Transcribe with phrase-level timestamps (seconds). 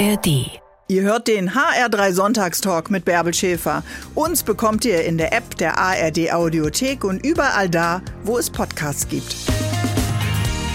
[0.00, 0.50] ARD.
[0.88, 3.82] Ihr hört den HR3 Sonntagstalk mit Bärbel Schäfer.
[4.14, 9.06] Uns bekommt ihr in der App der ARD Audiothek und überall da, wo es Podcasts
[9.08, 9.36] gibt.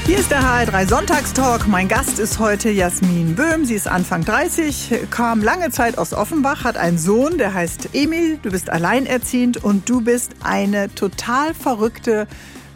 [0.06, 1.68] Hier ist der HR3 Sonntagstalk.
[1.68, 3.66] Mein Gast ist heute Jasmin Böhm.
[3.66, 8.38] Sie ist Anfang 30, kam lange Zeit aus Offenbach, hat einen Sohn, der heißt Emil.
[8.44, 12.28] Du bist alleinerziehend und du bist eine total verrückte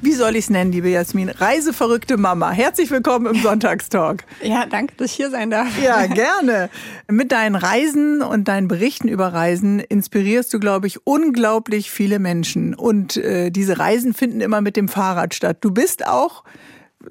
[0.02, 1.30] wie soll ich es nennen, liebe Jasmin?
[1.30, 2.52] Reiseverrückte Mama.
[2.52, 4.24] Herzlich willkommen im Sonntagstalk.
[4.42, 5.68] Ja, danke, dass ich hier sein darf.
[5.82, 6.70] Ja, gerne.
[7.10, 12.74] Mit deinen Reisen und deinen Berichten über Reisen inspirierst du, glaube ich, unglaublich viele Menschen.
[12.74, 15.58] Und äh, diese Reisen finden immer mit dem Fahrrad statt.
[15.62, 16.44] Du bist auch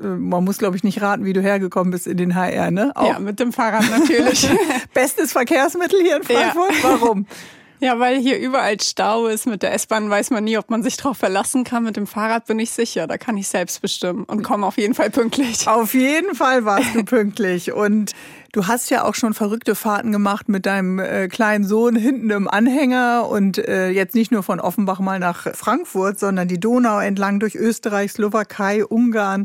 [0.01, 2.93] äh, man muss, glaube ich, nicht raten, wie du hergekommen bist in den HR, ne?
[2.95, 4.49] Auch ja, mit dem Fahrrad natürlich.
[4.95, 6.73] Bestes Verkehrsmittel hier in Frankfurt?
[6.83, 7.01] Ja.
[7.01, 7.27] Warum?
[7.81, 9.47] Ja, weil hier überall Stau ist.
[9.47, 11.85] Mit der S-Bahn weiß man nie, ob man sich darauf verlassen kann.
[11.85, 13.07] Mit dem Fahrrad bin ich sicher.
[13.07, 15.69] Da kann ich selbst bestimmen und komme auf jeden Fall pünktlich.
[15.69, 17.73] Auf jeden Fall warst du pünktlich.
[17.73, 18.13] Und
[18.53, 22.49] du hast ja auch schon verrückte Fahrten gemacht mit deinem äh, kleinen Sohn hinten im
[22.49, 27.39] Anhänger und äh, jetzt nicht nur von Offenbach mal nach Frankfurt, sondern die Donau entlang
[27.39, 29.45] durch Österreich, Slowakei, Ungarn.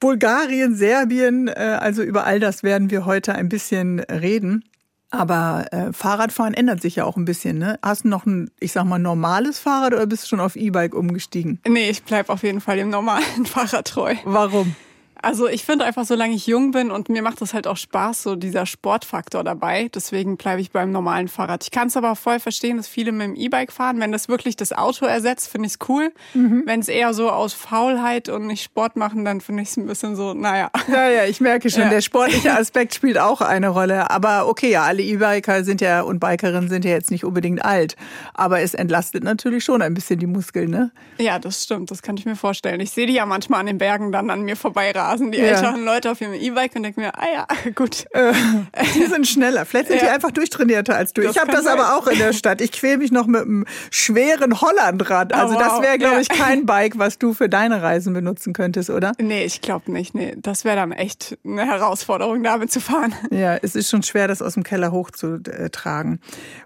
[0.00, 4.64] Bulgarien, Serbien, äh, also über all das werden wir heute ein bisschen reden.
[5.10, 7.78] Aber äh, Fahrradfahren ändert sich ja auch ein bisschen, ne?
[7.82, 10.94] Hast du noch ein, ich sag mal, normales Fahrrad oder bist du schon auf E-Bike
[10.94, 11.60] umgestiegen?
[11.66, 14.14] Nee, ich bleib auf jeden Fall dem normalen Fahrrad treu.
[14.24, 14.74] Warum?
[15.20, 18.22] Also ich finde einfach, solange ich jung bin und mir macht das halt auch Spaß,
[18.22, 19.88] so dieser Sportfaktor dabei.
[19.92, 21.64] Deswegen bleibe ich beim normalen Fahrrad.
[21.64, 23.98] Ich kann es aber voll verstehen, dass viele mit dem E-Bike fahren.
[24.00, 26.12] Wenn das wirklich das Auto ersetzt, finde ich es cool.
[26.34, 26.62] Mhm.
[26.66, 29.86] Wenn es eher so aus Faulheit und nicht Sport machen, dann finde ich es ein
[29.86, 30.70] bisschen so, naja.
[30.88, 31.90] Ja, ja, ich merke schon, ja.
[31.90, 34.10] der sportliche Aspekt spielt auch eine Rolle.
[34.10, 37.96] Aber okay, ja, alle E-Biker sind ja und Bikerinnen sind ja jetzt nicht unbedingt alt.
[38.34, 40.92] Aber es entlastet natürlich schon ein bisschen die Muskeln, ne?
[41.18, 41.90] Ja, das stimmt.
[41.90, 42.80] Das kann ich mir vorstellen.
[42.80, 45.44] Ich sehe die ja manchmal an den Bergen dann an mir vorbeirasen rasen die ja.
[45.44, 48.06] älteren Leute auf ihrem E-Bike und denken mir, ah ja, gut.
[48.12, 48.32] Äh,
[48.94, 49.64] die sind schneller.
[49.64, 50.04] Vielleicht sind ja.
[50.04, 51.22] die einfach durchtrainierter als du.
[51.22, 51.78] Das ich habe das sein.
[51.78, 52.60] aber auch in der Stadt.
[52.60, 55.32] Ich quäle mich noch mit einem schweren Hollandrad.
[55.32, 55.62] Also oh, wow.
[55.62, 56.20] das wäre, glaube ja.
[56.20, 59.12] ich, kein Bike, was du für deine Reisen benutzen könntest, oder?
[59.18, 60.14] Nee, ich glaube nicht.
[60.14, 63.14] Nee, das wäre dann echt eine Herausforderung, damit zu fahren.
[63.30, 66.20] Ja, es ist schon schwer, das aus dem Keller hochzutragen.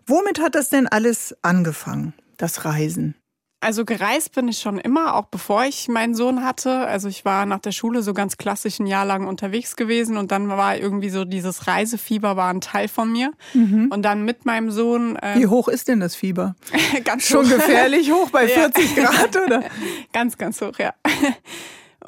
[0.06, 3.14] Womit hat das denn alles angefangen, das Reisen?
[3.62, 6.78] Also gereist bin ich schon immer, auch bevor ich meinen Sohn hatte.
[6.78, 10.32] Also ich war nach der Schule so ganz klassisch ein Jahr lang unterwegs gewesen und
[10.32, 13.30] dann war irgendwie so dieses Reisefieber war ein Teil von mir.
[13.54, 13.86] Mhm.
[13.92, 15.16] Und dann mit meinem Sohn.
[15.22, 16.56] Ähm, Wie hoch ist denn das Fieber?
[17.04, 17.54] ganz Schon hoch.
[17.54, 19.04] gefährlich hoch bei 40 ja.
[19.04, 19.62] Grad, oder?
[20.12, 20.92] ganz, ganz hoch, ja.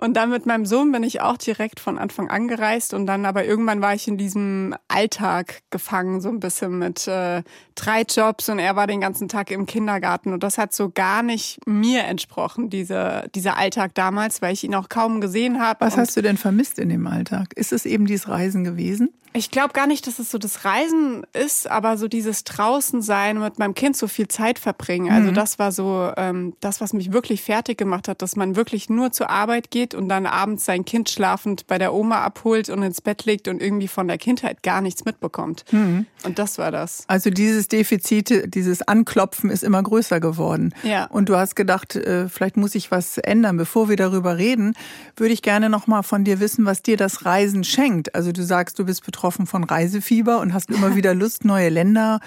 [0.01, 3.25] Und dann mit meinem Sohn bin ich auch direkt von Anfang an gereist und dann
[3.27, 7.43] aber irgendwann war ich in diesem Alltag gefangen, so ein bisschen mit äh,
[7.75, 11.23] drei Jobs und er war den ganzen Tag im Kindergarten und das hat so gar
[11.23, 15.81] nicht mir entsprochen, diese, dieser Alltag damals, weil ich ihn auch kaum gesehen habe.
[15.81, 17.53] Was hast du denn vermisst in dem Alltag?
[17.55, 19.11] Ist es eben dieses Reisen gewesen?
[19.37, 23.41] Ich glaube gar nicht, dass es so das Reisen ist, aber so dieses draußen sein
[23.41, 25.11] mit meinem Kind so viel Zeit verbringen.
[25.11, 25.35] Also mhm.
[25.35, 29.11] das war so ähm, das, was mich wirklich fertig gemacht hat, dass man wirklich nur
[29.11, 33.01] zur Arbeit geht und dann abends sein Kind schlafend bei der Oma abholt und ins
[33.01, 35.65] Bett legt und irgendwie von der Kindheit gar nichts mitbekommt.
[35.73, 36.07] Mhm.
[36.23, 37.03] Und das war das.
[37.09, 40.73] Also dieses Defizit, dieses Anklopfen ist immer größer geworden.
[40.85, 41.07] Ja.
[41.07, 43.57] Und du hast gedacht, äh, vielleicht muss ich was ändern.
[43.57, 44.75] Bevor wir darüber reden,
[45.17, 48.15] würde ich gerne noch mal von dir wissen, was dir das Reisen schenkt.
[48.15, 51.71] Also du sagst, du bist betroffen betroffen von Reisefieber und hast immer wieder Lust, neue
[51.71, 52.21] Länder,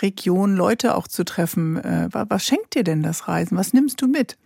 [0.00, 1.76] Regionen, Leute auch zu treffen.
[1.76, 3.58] Äh, was schenkt dir denn das Reisen?
[3.58, 4.38] Was nimmst du mit?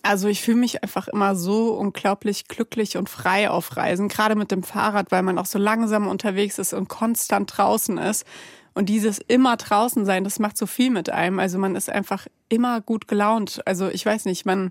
[0.00, 4.50] Also ich fühle mich einfach immer so unglaublich glücklich und frei auf Reisen, gerade mit
[4.50, 8.24] dem Fahrrad, weil man auch so langsam unterwegs ist und konstant draußen ist.
[8.72, 11.38] Und dieses immer draußen sein, das macht so viel mit einem.
[11.38, 13.60] Also man ist einfach immer gut gelaunt.
[13.66, 14.70] Also ich weiß nicht, man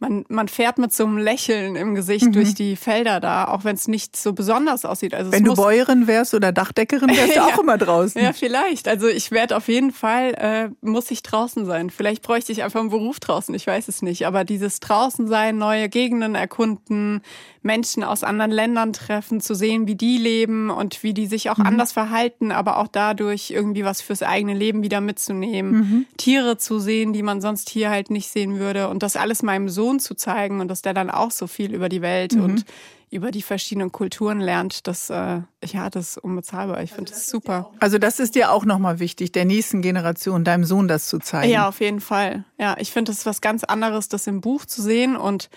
[0.00, 2.32] man, man fährt mit so einem Lächeln im Gesicht mhm.
[2.32, 5.14] durch die Felder da, auch wenn es nicht so besonders aussieht.
[5.14, 8.22] Also wenn du Bäuerin wärst oder Dachdeckerin, wärst du auch immer draußen.
[8.22, 8.86] Ja, vielleicht.
[8.86, 11.90] Also ich werde auf jeden Fall, äh, muss ich draußen sein.
[11.90, 14.26] Vielleicht bräuchte ich einfach einen Beruf draußen, ich weiß es nicht.
[14.26, 17.22] Aber dieses draußen sein, neue Gegenden erkunden,
[17.62, 21.58] Menschen aus anderen Ländern treffen, zu sehen, wie die leben und wie die sich auch
[21.58, 21.66] mhm.
[21.66, 25.72] anders verhalten, aber auch dadurch irgendwie was fürs eigene Leben wieder mitzunehmen.
[25.72, 26.06] Mhm.
[26.16, 28.88] Tiere zu sehen, die man sonst hier halt nicht sehen würde.
[28.88, 31.88] Und das alles meinem Sohn zu zeigen und dass der dann auch so viel über
[31.88, 32.44] die Welt mhm.
[32.44, 32.64] und
[33.10, 36.82] über die verschiedenen Kulturen lernt, das, äh, ja, das ist unbezahlbar.
[36.82, 37.70] Ich finde das super.
[37.80, 41.50] Also das ist dir auch nochmal wichtig, der nächsten Generation, deinem Sohn das zu zeigen.
[41.50, 42.44] Ja, auf jeden Fall.
[42.58, 45.48] Ja, ich finde das ist was ganz anderes, das im Buch zu sehen und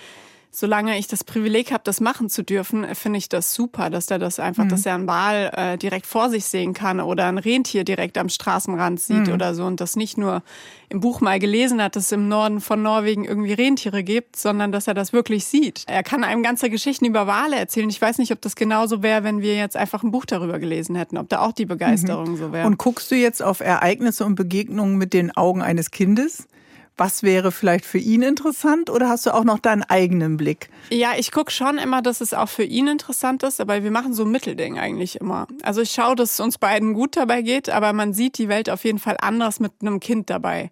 [0.51, 4.19] solange ich das Privileg habe, das machen zu dürfen, finde ich das super, dass er
[4.19, 4.69] das einfach, mhm.
[4.69, 8.27] dass er einen Wal äh, direkt vor sich sehen kann oder ein Rentier direkt am
[8.27, 9.33] Straßenrand sieht mhm.
[9.33, 10.43] oder so und das nicht nur
[10.89, 14.73] im Buch mal gelesen hat, dass es im Norden von Norwegen irgendwie Rentiere gibt, sondern
[14.73, 15.85] dass er das wirklich sieht.
[15.87, 17.89] Er kann einem ganze Geschichten über Wale erzählen.
[17.89, 20.95] Ich weiß nicht, ob das genauso wäre, wenn wir jetzt einfach ein Buch darüber gelesen
[20.95, 22.37] hätten, ob da auch die Begeisterung mhm.
[22.37, 22.67] so wäre.
[22.67, 26.45] Und guckst du jetzt auf Ereignisse und Begegnungen mit den Augen eines Kindes?
[26.97, 30.69] Was wäre vielleicht für ihn interessant oder hast du auch noch deinen eigenen Blick?
[30.89, 34.13] Ja, ich gucke schon immer, dass es auch für ihn interessant ist, aber wir machen
[34.13, 35.47] so ein Mittelding eigentlich immer.
[35.63, 38.69] Also ich schaue, dass es uns beiden gut dabei geht, aber man sieht die Welt
[38.69, 40.69] auf jeden Fall anders mit einem Kind dabei.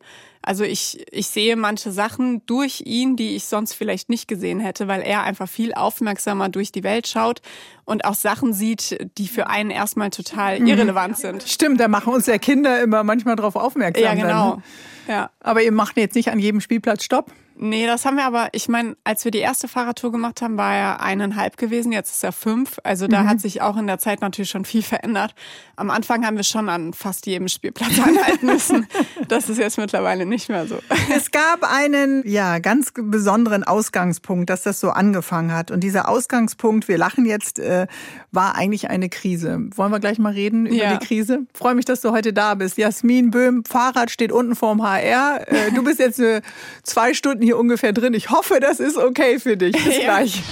[0.50, 4.88] Also ich, ich sehe manche Sachen durch ihn, die ich sonst vielleicht nicht gesehen hätte,
[4.88, 7.44] weil er einfach viel aufmerksamer durch die Welt schaut
[7.86, 10.66] und auch Sachen sieht, die für einen erstmal total mhm.
[10.66, 11.44] irrelevant sind.
[11.44, 14.04] Stimmt, da machen uns ja Kinder immer manchmal drauf aufmerksam.
[14.04, 14.50] Ja, genau.
[14.50, 14.64] Dann,
[15.08, 15.30] ja.
[15.40, 17.32] Aber ihr macht jetzt nicht an jedem Spielplatz Stopp?
[17.62, 20.74] Nee, das haben wir aber, ich meine, als wir die erste Fahrradtour gemacht haben, war
[20.74, 22.80] er eineinhalb gewesen, jetzt ist er fünf.
[22.86, 23.30] Also da mhm.
[23.30, 25.36] hat sich auch in der Zeit natürlich schon viel verändert.
[25.76, 28.88] Am Anfang haben wir schon an fast jedem Spielplatz anhalten müssen.
[29.28, 30.80] das ist jetzt mittlerweile nicht mehr so.
[31.14, 35.70] Es gab einen, ja, ganz besonderen Ausgangspunkt, dass das so angefangen hat.
[35.70, 37.88] Und dieser Ausgangspunkt, wir lachen jetzt, äh,
[38.32, 39.68] war eigentlich eine Krise.
[39.76, 40.96] Wollen wir gleich mal reden über ja.
[40.96, 41.42] die Krise?
[41.54, 42.78] Freue mich, dass du heute da bist.
[42.78, 45.42] Jasmin Böhm, Fahrrad steht unten vorm HR.
[45.46, 46.42] Äh, du bist jetzt äh,
[46.84, 48.14] zwei Stunden hier ungefähr drin.
[48.14, 49.72] Ich hoffe, das ist okay für dich.
[49.84, 50.44] Bis gleich.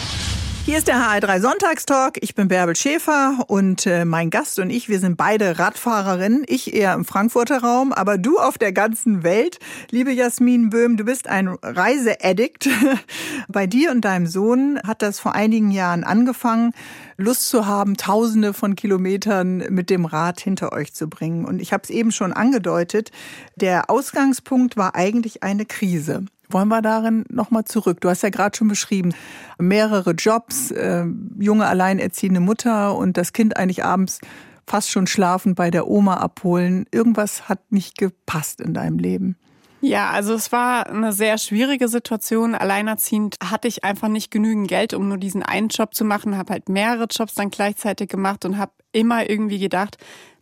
[0.66, 2.18] Hier ist der HR3 Sonntagstalk.
[2.22, 6.44] Ich bin Bärbel Schäfer und äh, mein Gast und ich, wir sind beide Radfahrerinnen.
[6.48, 9.60] Ich eher im Frankfurter Raum, aber du auf der ganzen Welt.
[9.92, 12.68] Liebe Jasmin Böhm, du bist ein Reiseaddict.
[13.48, 16.74] Bei dir und deinem Sohn hat das vor einigen Jahren angefangen,
[17.16, 21.46] Lust zu haben, tausende von Kilometern mit dem Rad hinter euch zu bringen.
[21.46, 23.12] Und ich habe es eben schon angedeutet,
[23.56, 26.26] der Ausgangspunkt war eigentlich eine Krise.
[26.50, 28.02] Wollen wir darin nochmal zurück?
[28.02, 29.14] Du hast ja gerade schon beschrieben,
[29.58, 31.06] mehrere Jobs, äh,
[31.40, 34.20] junge alleinerziehende Mutter und das Kind eigentlich abends
[34.66, 36.86] fast schon schlafend bei der Oma abholen.
[36.92, 39.38] Irgendwas hat nicht gepasst in deinem Leben.
[39.80, 42.56] Ja, also es war eine sehr schwierige Situation.
[42.56, 46.54] Alleinerziehend hatte ich einfach nicht genügend Geld, um nur diesen einen Job zu machen, habe
[46.54, 49.98] halt mehrere Jobs dann gleichzeitig gemacht und habe immer irgendwie gedacht,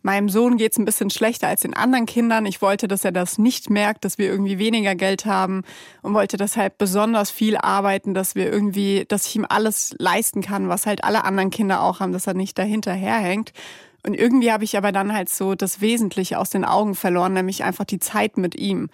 [0.06, 2.46] meinem Sohn geht's ein bisschen schlechter als den anderen Kindern.
[2.46, 5.64] Ich wollte, dass er das nicht merkt, dass wir irgendwie weniger Geld haben
[6.00, 10.68] und wollte deshalb besonders viel arbeiten, dass wir irgendwie, dass ich ihm alles leisten kann,
[10.68, 13.52] was halt alle anderen Kinder auch haben, dass er nicht dahinterherhängt.
[14.06, 17.64] Und irgendwie habe ich aber dann halt so das Wesentliche aus den Augen verloren, nämlich
[17.64, 18.88] einfach die Zeit mit ihm.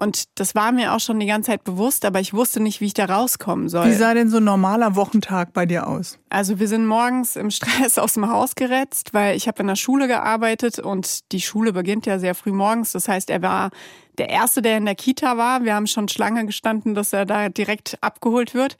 [0.00, 2.86] Und das war mir auch schon die ganze Zeit bewusst, aber ich wusste nicht, wie
[2.86, 3.86] ich da rauskommen soll.
[3.86, 6.18] Wie sah denn so ein normaler Wochentag bei dir aus?
[6.30, 9.76] Also wir sind morgens im Stress aus dem Haus geretzt, weil ich habe in der
[9.76, 12.92] Schule gearbeitet und die Schule beginnt ja sehr früh morgens.
[12.92, 13.70] Das heißt, er war
[14.16, 15.64] der Erste, der in der Kita war.
[15.64, 18.78] Wir haben schon Schlange gestanden, dass er da direkt abgeholt wird.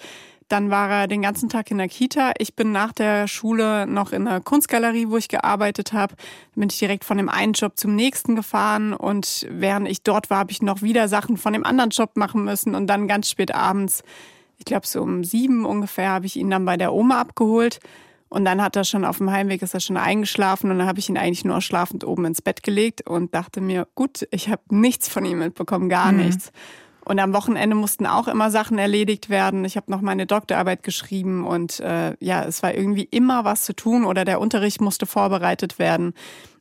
[0.51, 2.33] Dann war er den ganzen Tag in der Kita.
[2.37, 6.17] Ich bin nach der Schule noch in der Kunstgalerie, wo ich gearbeitet habe.
[6.57, 10.39] Bin ich direkt von dem einen Job zum nächsten gefahren und während ich dort war,
[10.39, 13.55] habe ich noch wieder Sachen von dem anderen Job machen müssen und dann ganz spät
[13.55, 14.03] abends,
[14.59, 17.79] ich glaube so um sieben ungefähr, habe ich ihn dann bei der Oma abgeholt.
[18.29, 20.99] Und dann hat er schon auf dem Heimweg ist er schon eingeschlafen und dann habe
[20.99, 24.63] ich ihn eigentlich nur schlafend oben ins Bett gelegt und dachte mir, gut, ich habe
[24.71, 26.19] nichts von ihm mitbekommen, gar mhm.
[26.19, 26.51] nichts.
[27.05, 29.65] Und am Wochenende mussten auch immer Sachen erledigt werden.
[29.65, 33.75] Ich habe noch meine Doktorarbeit geschrieben und äh, ja, es war irgendwie immer was zu
[33.75, 36.15] tun oder der Unterricht musste vorbereitet werden.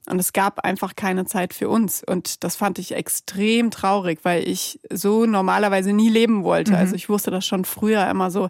[0.09, 2.03] Und es gab einfach keine Zeit für uns.
[2.03, 6.71] Und das fand ich extrem traurig, weil ich so normalerweise nie leben wollte.
[6.71, 6.77] Mhm.
[6.77, 8.49] Also ich wusste das schon früher immer so,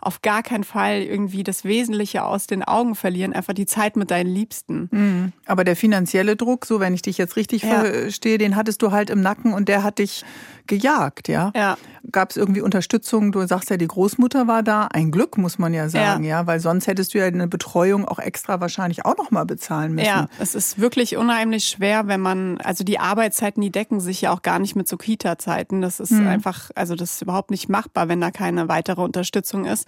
[0.00, 4.12] auf gar keinen Fall irgendwie das Wesentliche aus den Augen verlieren, einfach die Zeit mit
[4.12, 4.88] deinen Liebsten.
[4.92, 5.32] Mhm.
[5.44, 7.80] Aber der finanzielle Druck, so wenn ich dich jetzt richtig ja.
[7.80, 10.24] verstehe, den hattest du halt im Nacken und der hat dich
[10.68, 11.50] gejagt, ja?
[11.56, 11.76] Ja.
[12.12, 13.32] Gab es irgendwie Unterstützung?
[13.32, 14.86] Du sagst ja, die Großmutter war da.
[14.92, 16.46] Ein Glück, muss man ja sagen, ja, ja?
[16.46, 20.06] weil sonst hättest du ja eine Betreuung auch extra wahrscheinlich auch noch mal bezahlen müssen.
[20.06, 24.32] Ja, es ist wirklich unheimlich schwer, wenn man, also die Arbeitszeiten, die decken sich ja
[24.32, 25.80] auch gar nicht mit so Kita-Zeiten.
[25.80, 26.28] Das ist mhm.
[26.28, 29.87] einfach, also das ist überhaupt nicht machbar, wenn da keine weitere Unterstützung ist.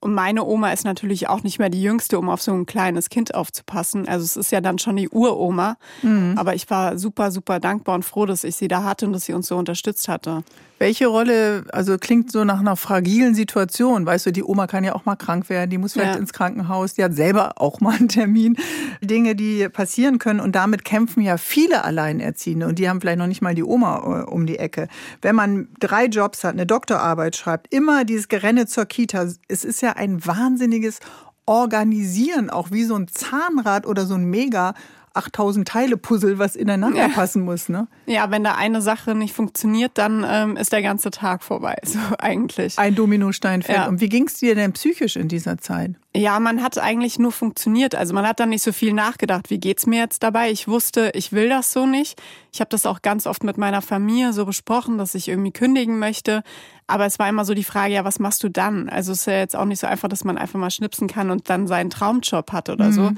[0.00, 3.08] Und meine Oma ist natürlich auch nicht mehr die Jüngste, um auf so ein kleines
[3.08, 4.06] Kind aufzupassen.
[4.06, 5.76] Also es ist ja dann schon die Uroma.
[6.02, 6.34] Mhm.
[6.36, 9.24] Aber ich war super, super dankbar und froh, dass ich sie da hatte und dass
[9.24, 10.44] sie uns so unterstützt hatte.
[10.78, 14.06] Welche Rolle, also klingt so nach einer fragilen Situation.
[14.06, 16.20] Weißt du, die Oma kann ja auch mal krank werden, die muss vielleicht ja.
[16.20, 18.56] ins Krankenhaus, die hat selber auch mal einen Termin.
[19.00, 23.26] Dinge, die passieren können und damit kämpfen ja viele Alleinerziehende und die haben vielleicht noch
[23.26, 24.88] nicht mal die Oma äh, um die Ecke.
[25.20, 29.82] Wenn man drei Jobs hat, eine Doktorarbeit schreibt, immer dieses Gerenne zur Kita, es ist
[29.82, 31.00] ja ein wahnsinniges
[31.46, 34.74] Organisieren, auch wie so ein Zahnrad oder so ein Mega
[35.14, 37.08] 8000 Teile Puzzle, was ineinander ja.
[37.08, 37.68] passen muss.
[37.68, 37.88] Ne?
[38.06, 41.98] Ja, wenn da eine Sache nicht funktioniert, dann ähm, ist der ganze Tag vorbei, so
[42.18, 42.78] eigentlich.
[42.78, 43.78] Ein Dominostein fällt.
[43.78, 43.88] Ja.
[43.88, 45.92] Und wie ging es dir denn psychisch in dieser Zeit?
[46.16, 47.94] Ja, man hat eigentlich nur funktioniert.
[47.94, 50.50] Also man hat dann nicht so viel nachgedacht, wie geht's mir jetzt dabei?
[50.50, 52.20] Ich wusste, ich will das so nicht.
[52.52, 55.98] Ich habe das auch ganz oft mit meiner Familie so besprochen, dass ich irgendwie kündigen
[55.98, 56.42] möchte.
[56.88, 58.88] Aber es war immer so die Frage, ja, was machst du dann?
[58.88, 61.30] Also es ist ja jetzt auch nicht so einfach, dass man einfach mal schnipsen kann
[61.30, 62.92] und dann seinen Traumjob hat oder mhm.
[62.92, 63.10] so.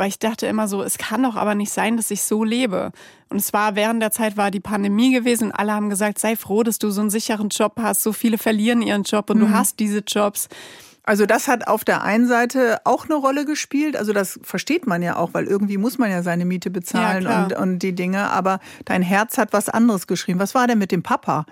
[0.00, 2.90] Aber ich dachte immer so, es kann doch aber nicht sein, dass ich so lebe.
[3.28, 6.36] Und es war während der Zeit war die Pandemie gewesen und alle haben gesagt, sei
[6.36, 8.02] froh, dass du so einen sicheren Job hast.
[8.02, 9.40] So viele verlieren ihren Job und mhm.
[9.42, 10.48] du hast diese Jobs.
[11.02, 13.94] Also das hat auf der einen Seite auch eine Rolle gespielt.
[13.94, 17.44] Also das versteht man ja auch, weil irgendwie muss man ja seine Miete bezahlen ja,
[17.44, 18.30] und, und die Dinge.
[18.30, 20.40] Aber dein Herz hat was anderes geschrieben.
[20.40, 21.44] Was war denn mit dem Papa?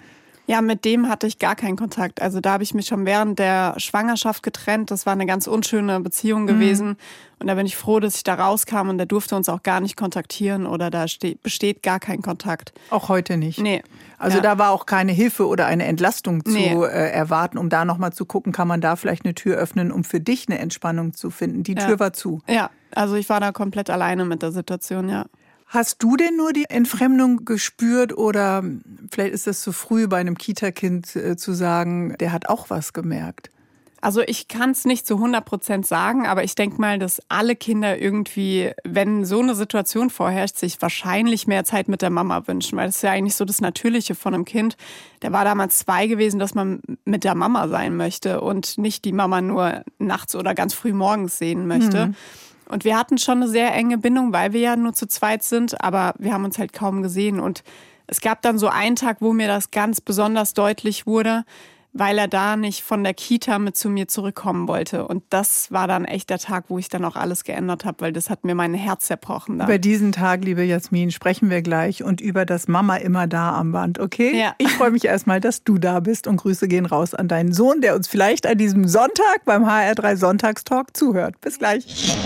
[0.48, 2.22] Ja, mit dem hatte ich gar keinen Kontakt.
[2.22, 4.90] Also da habe ich mich schon während der Schwangerschaft getrennt.
[4.90, 6.46] Das war eine ganz unschöne Beziehung mhm.
[6.46, 6.88] gewesen.
[6.88, 6.96] Mhm.
[7.40, 9.80] Und da bin ich froh, dass ich da rauskam und der durfte uns auch gar
[9.80, 11.04] nicht kontaktieren oder da
[11.42, 12.72] besteht gar kein Kontakt.
[12.88, 13.60] Auch heute nicht.
[13.60, 13.82] Nee.
[14.16, 14.42] Also ja.
[14.42, 16.72] da war auch keine Hilfe oder eine Entlastung zu nee.
[16.72, 20.02] äh, erwarten, um da nochmal zu gucken, kann man da vielleicht eine Tür öffnen, um
[20.02, 21.62] für dich eine Entspannung zu finden.
[21.62, 21.86] Die ja.
[21.86, 22.40] Tür war zu.
[22.48, 25.26] Ja, also ich war da komplett alleine mit der Situation, ja.
[25.68, 28.64] Hast du denn nur die Entfremdung gespürt oder
[29.10, 32.94] vielleicht ist das zu früh bei einem Kita-Kind äh, zu sagen, der hat auch was
[32.94, 33.50] gemerkt?
[34.00, 37.56] Also ich kann es nicht zu 100 Prozent sagen, aber ich denke mal, dass alle
[37.56, 42.78] Kinder irgendwie, wenn so eine Situation vorherrscht, sich wahrscheinlich mehr Zeit mit der Mama wünschen,
[42.78, 44.76] weil das ist ja eigentlich so das Natürliche von einem Kind.
[45.22, 49.12] Der war damals zwei gewesen, dass man mit der Mama sein möchte und nicht die
[49.12, 52.06] Mama nur nachts oder ganz früh morgens sehen möchte.
[52.06, 52.14] Mhm.
[52.68, 55.82] Und wir hatten schon eine sehr enge Bindung, weil wir ja nur zu zweit sind,
[55.82, 57.40] aber wir haben uns halt kaum gesehen.
[57.40, 57.64] Und
[58.06, 61.44] es gab dann so einen Tag, wo mir das ganz besonders deutlich wurde,
[61.92, 65.06] weil er da nicht von der Kita mit zu mir zurückkommen wollte.
[65.06, 68.12] Und das war dann echt der Tag, wo ich dann auch alles geändert habe, weil
[68.12, 69.58] das hat mir mein Herz zerbrochen.
[69.58, 69.68] Dann.
[69.68, 73.72] Über diesen Tag, liebe Jasmin, sprechen wir gleich und über das Mama immer da am
[73.72, 74.38] Band, okay?
[74.38, 74.54] Ja.
[74.58, 77.80] Ich freue mich erstmal, dass du da bist und Grüße gehen raus an deinen Sohn,
[77.80, 81.40] der uns vielleicht an diesem Sonntag beim HR3 Sonntagstalk zuhört.
[81.40, 82.16] Bis gleich.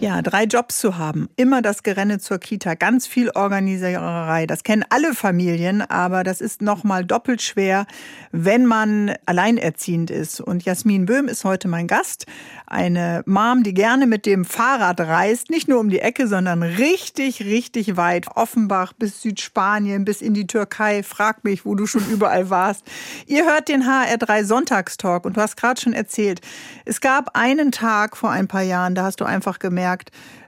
[0.00, 4.46] Ja, drei Jobs zu haben, immer das Gerenne zur Kita, ganz viel Organisiererei.
[4.46, 7.84] Das kennen alle Familien, aber das ist noch mal doppelt schwer,
[8.30, 10.40] wenn man alleinerziehend ist.
[10.40, 12.26] Und Jasmin Böhm ist heute mein Gast,
[12.68, 17.40] eine Mom, die gerne mit dem Fahrrad reist, nicht nur um die Ecke, sondern richtig,
[17.40, 18.28] richtig weit.
[18.36, 21.02] Offenbach bis Südspanien, bis in die Türkei.
[21.02, 22.84] Frag mich, wo du schon überall warst.
[23.26, 26.40] Ihr hört den HR3 Sonntagstalk und du hast gerade schon erzählt,
[26.84, 29.87] es gab einen Tag vor ein paar Jahren, da hast du einfach gemerkt,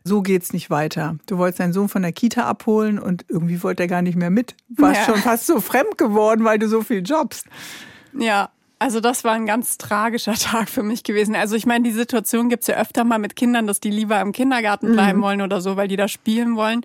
[0.04, 1.16] so geht's nicht weiter.
[1.26, 4.30] Du wolltest deinen Sohn von der Kita abholen und irgendwie wollte er gar nicht mehr
[4.30, 4.54] mit.
[4.68, 5.06] Warst ja.
[5.06, 7.46] schon fast so fremd geworden, weil du so viel jobst.
[8.18, 11.36] Ja, also das war ein ganz tragischer Tag für mich gewesen.
[11.36, 14.32] Also ich meine, die Situation gibt's ja öfter mal mit Kindern, dass die lieber im
[14.32, 15.22] Kindergarten bleiben mhm.
[15.22, 16.80] wollen oder so, weil die da spielen wollen.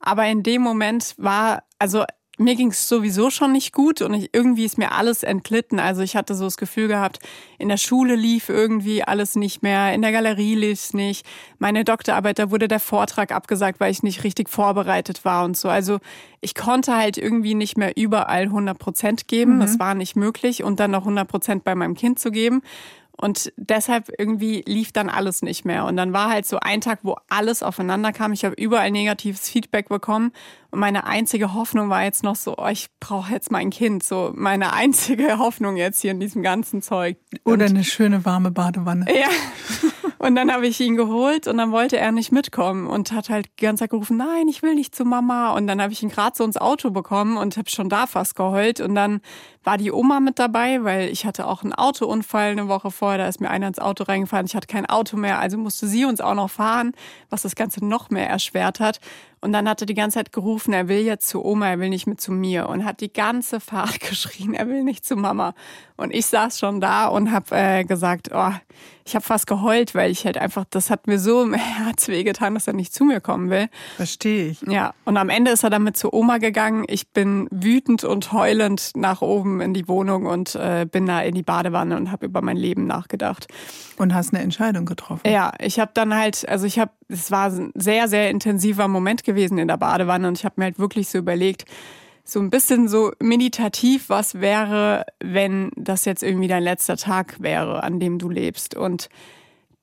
[0.00, 2.04] Aber in dem Moment war, also
[2.36, 5.78] mir ging es sowieso schon nicht gut und ich, irgendwie ist mir alles entglitten.
[5.78, 7.20] Also ich hatte so das Gefühl gehabt,
[7.58, 11.24] in der Schule lief irgendwie alles nicht mehr, in der Galerie lief es nicht.
[11.58, 15.68] Meine Doktorarbeit, da wurde der Vortrag abgesagt, weil ich nicht richtig vorbereitet war und so.
[15.68, 15.98] Also
[16.40, 19.56] ich konnte halt irgendwie nicht mehr überall 100 Prozent geben.
[19.56, 19.60] Mhm.
[19.60, 22.62] Das war nicht möglich und dann noch 100 Prozent bei meinem Kind zu geben.
[23.16, 25.84] Und deshalb irgendwie lief dann alles nicht mehr.
[25.84, 28.32] Und dann war halt so ein Tag, wo alles aufeinander kam.
[28.32, 30.32] Ich habe überall negatives Feedback bekommen.
[30.74, 34.02] Und meine einzige Hoffnung war jetzt noch so, oh, ich brauche jetzt mein Kind.
[34.02, 37.16] So meine einzige Hoffnung jetzt hier in diesem ganzen Zeug.
[37.44, 39.06] Oder eine schöne warme Badewanne.
[39.08, 39.28] Ja.
[40.18, 43.46] Und dann habe ich ihn geholt und dann wollte er nicht mitkommen und hat halt
[43.58, 45.50] die ganze Zeit gerufen, nein, ich will nicht zu Mama.
[45.50, 48.34] Und dann habe ich ihn gerade so ins Auto bekommen und habe schon da fast
[48.34, 48.80] geheult.
[48.80, 49.20] Und dann
[49.64, 53.18] war die Oma mit dabei, weil ich hatte auch einen Autounfall eine Woche vorher.
[53.18, 54.46] Da ist mir einer ins Auto reingefahren.
[54.46, 56.92] Ich hatte kein Auto mehr, also musste sie uns auch noch fahren,
[57.28, 59.00] was das Ganze noch mehr erschwert hat.
[59.44, 61.90] Und dann hat er die ganze Zeit gerufen, er will jetzt zu Oma, er will
[61.90, 62.66] nicht mit zu mir.
[62.66, 65.54] Und hat die ganze Fahrt geschrien, er will nicht zu Mama.
[65.98, 68.52] Und ich saß schon da und habe äh, gesagt, oh,
[69.04, 72.54] ich habe fast geheult, weil ich halt einfach, das hat mir so im Herz wehgetan,
[72.54, 73.68] dass er nicht zu mir kommen will.
[73.96, 74.62] Verstehe ich.
[74.62, 76.84] Ja, und am Ende ist er damit zu Oma gegangen.
[76.88, 81.34] Ich bin wütend und heulend nach oben in die Wohnung und äh, bin da in
[81.34, 83.46] die Badewanne und habe über mein Leben nachgedacht.
[83.96, 85.30] Und hast eine Entscheidung getroffen.
[85.30, 89.22] Ja, ich habe dann halt, also ich habe, es war ein sehr, sehr intensiver Moment
[89.22, 91.64] gewesen in der Badewanne und ich habe mir halt wirklich so überlegt,
[92.24, 97.82] so ein bisschen so meditativ, was wäre, wenn das jetzt irgendwie dein letzter Tag wäre,
[97.82, 98.74] an dem du lebst.
[98.74, 99.10] Und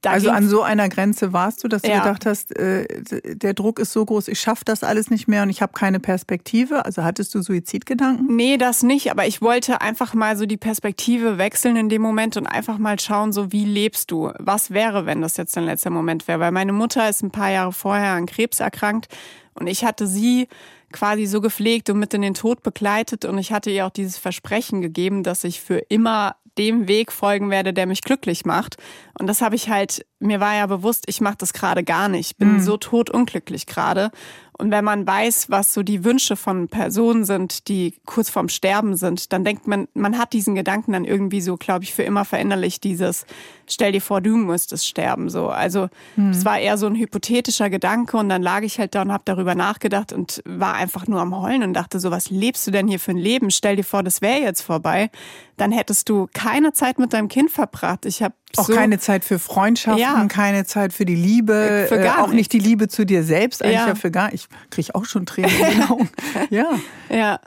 [0.03, 1.99] also an so einer Grenze warst du, dass du ja.
[1.99, 2.87] gedacht hast, äh,
[3.35, 5.99] der Druck ist so groß, ich schaffe das alles nicht mehr und ich habe keine
[5.99, 6.85] Perspektive.
[6.85, 8.35] Also hattest du Suizidgedanken?
[8.35, 12.37] Nee, das nicht, aber ich wollte einfach mal so die Perspektive wechseln in dem Moment
[12.37, 14.31] und einfach mal schauen, so wie lebst du?
[14.39, 16.39] Was wäre, wenn das jetzt dein letzter Moment wäre?
[16.39, 19.07] Weil meine Mutter ist ein paar Jahre vorher an Krebs erkrankt
[19.53, 20.47] Und ich hatte sie
[20.91, 24.17] quasi so gepflegt und mit in den Tod begleitet und ich hatte ihr auch dieses
[24.17, 28.77] Versprechen gegeben, dass ich für immer dem Weg folgen werde, der mich glücklich macht.
[29.17, 32.31] Und das habe ich halt, mir war ja bewusst, ich mache das gerade gar nicht.
[32.31, 32.59] Ich bin mhm.
[32.59, 34.11] so totunglücklich gerade.
[34.61, 38.95] Und wenn man weiß, was so die Wünsche von Personen sind, die kurz vorm Sterben
[38.95, 42.25] sind, dann denkt man, man hat diesen Gedanken dann irgendwie so, glaube ich, für immer
[42.25, 43.25] verinnerlicht, dieses,
[43.67, 45.49] stell dir vor, du müsstest sterben, so.
[45.49, 46.45] Also, es mhm.
[46.45, 49.55] war eher so ein hypothetischer Gedanke und dann lag ich halt da und habe darüber
[49.55, 52.99] nachgedacht und war einfach nur am Heulen und dachte so, was lebst du denn hier
[52.99, 53.49] für ein Leben?
[53.49, 55.09] Stell dir vor, das wäre jetzt vorbei.
[55.57, 58.05] Dann hättest du keine Zeit mit deinem Kind verbracht.
[58.05, 60.25] Ich habe auch so, keine Zeit für Freundschaften, ja.
[60.25, 62.35] keine Zeit für die Liebe, für äh, auch nicht.
[62.35, 64.33] nicht die Liebe zu dir selbst, eigentlich ja, ja für gar.
[64.33, 66.09] Ich kriege auch schon Tränen in den Augen.
[66.49, 66.79] Ja.
[67.09, 67.39] Ja.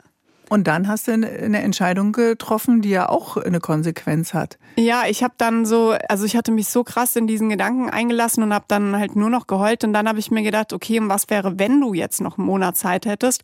[0.49, 4.57] Und dann hast du eine Entscheidung getroffen, die ja auch eine Konsequenz hat.
[4.77, 8.43] Ja, ich habe dann so, also ich hatte mich so krass in diesen Gedanken eingelassen
[8.43, 9.83] und habe dann halt nur noch geheult.
[9.83, 12.77] Und dann habe ich mir gedacht, okay, was wäre, wenn du jetzt noch einen Monat
[12.77, 13.43] Zeit hättest?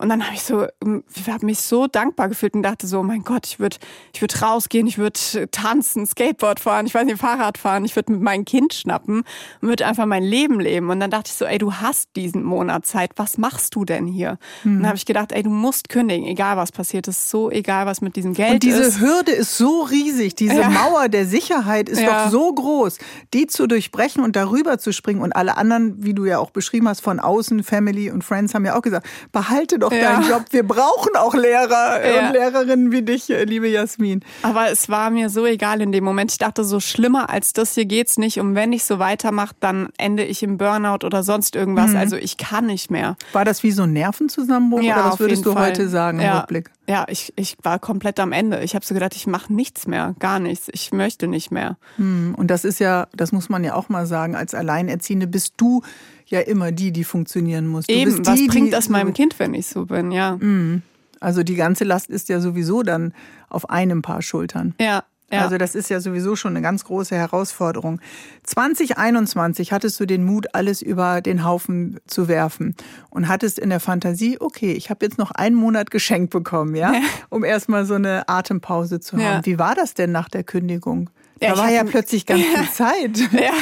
[0.00, 3.00] Und dann habe ich so, ähm, ich habe mich so dankbar gefühlt und dachte so,
[3.00, 3.76] oh mein Gott, ich würde
[4.14, 8.12] ich würd rausgehen, ich würde tanzen, Skateboard fahren, ich weiß nicht, Fahrrad fahren, ich würde
[8.12, 9.24] mit meinem Kind schnappen
[9.60, 10.88] und würde einfach mein Leben leben.
[10.88, 14.06] Und dann dachte ich so, ey, du hast diesen Monat Zeit, was machst du denn
[14.06, 14.38] hier?
[14.64, 14.70] Mhm.
[14.70, 17.84] Und dann habe ich gedacht, ey, du musst kündigen, egal was passiert, ist so egal,
[17.84, 18.54] was mit diesem Geld ist.
[18.54, 19.00] Und diese ist.
[19.00, 20.70] Hürde ist so riesig, diese ja.
[20.70, 22.24] Mauer der Sicherheit ist ja.
[22.24, 22.96] doch so groß,
[23.34, 26.88] die zu durchbrechen und darüber zu springen und alle anderen, wie du ja auch beschrieben
[26.88, 30.20] hast, von außen, Family und Friends haben ja auch gesagt, behalte doch ja.
[30.20, 30.44] deinen Job.
[30.50, 32.26] Wir brauchen auch Lehrer ja.
[32.26, 34.20] und Lehrerinnen wie dich, liebe Jasmin.
[34.42, 36.32] Aber es war mir so egal in dem Moment.
[36.32, 38.40] Ich dachte, so schlimmer als das hier geht's nicht.
[38.40, 41.90] Und wenn ich so weitermache, dann ende ich im Burnout oder sonst irgendwas.
[41.90, 41.96] Mhm.
[41.96, 43.16] Also ich kann nicht mehr.
[43.32, 45.70] War das wie so ein Nervenzusammenbruch ja, oder was würdest du Fall.
[45.70, 46.70] heute sagen im Rückblick?
[46.88, 48.62] Ja, ich, ich war komplett am Ende.
[48.62, 50.68] Ich habe so gedacht, ich mache nichts mehr, gar nichts.
[50.72, 51.76] Ich möchte nicht mehr.
[51.98, 52.34] Mhm.
[52.36, 55.82] Und das ist ja, das muss man ja auch mal sagen, als Alleinerziehende bist du
[56.26, 57.86] ja immer die, die funktionieren muss.
[57.86, 60.36] Du Eben, was bringt das meinem Kind, wenn ich so bin, ja.
[60.40, 60.82] Mhm.
[61.20, 63.12] Also die ganze Last ist ja sowieso dann
[63.48, 64.74] auf einem Paar Schultern.
[64.80, 65.04] Ja.
[65.32, 65.42] Ja.
[65.42, 68.00] Also das ist ja sowieso schon eine ganz große Herausforderung.
[68.44, 72.74] 2021 hattest du den Mut, alles über den Haufen zu werfen
[73.10, 76.92] und hattest in der Fantasie, okay, ich habe jetzt noch einen Monat geschenkt bekommen, ja,
[77.28, 79.22] um erstmal so eine Atempause zu haben.
[79.22, 79.40] Ja.
[79.44, 81.10] Wie war das denn nach der Kündigung?
[81.40, 83.18] Da war ja plötzlich ganz viel Zeit.
[83.32, 83.52] Ja.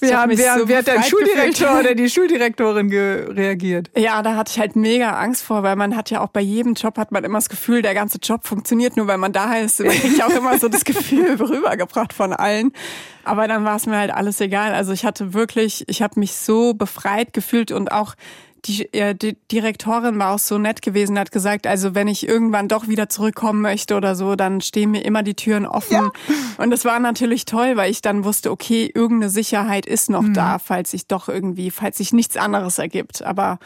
[0.00, 3.90] Wir haben, wer, so wer hat dein Schuldirektor oder die Schuldirektorin reagiert?
[3.96, 6.74] Ja, da hatte ich halt mega Angst vor, weil man hat ja auch bei jedem
[6.74, 9.80] Job hat man immer das Gefühl, der ganze Job funktioniert nur, weil man da ist.
[9.80, 12.72] Man kriegt ja auch immer so das Gefühl rübergebracht von allen.
[13.24, 14.74] Aber dann war es mir halt alles egal.
[14.74, 18.14] Also ich hatte wirklich, ich habe mich so befreit gefühlt und auch
[18.66, 22.68] die, äh, die Direktorin war auch so nett gewesen, hat gesagt, also wenn ich irgendwann
[22.68, 25.92] doch wieder zurückkommen möchte oder so, dann stehen mir immer die Türen offen.
[25.92, 26.10] Ja.
[26.58, 30.34] Und das war natürlich toll, weil ich dann wusste, okay, irgendeine Sicherheit ist noch mhm.
[30.34, 33.22] da, falls sich doch irgendwie, falls sich nichts anderes ergibt.
[33.22, 33.58] Aber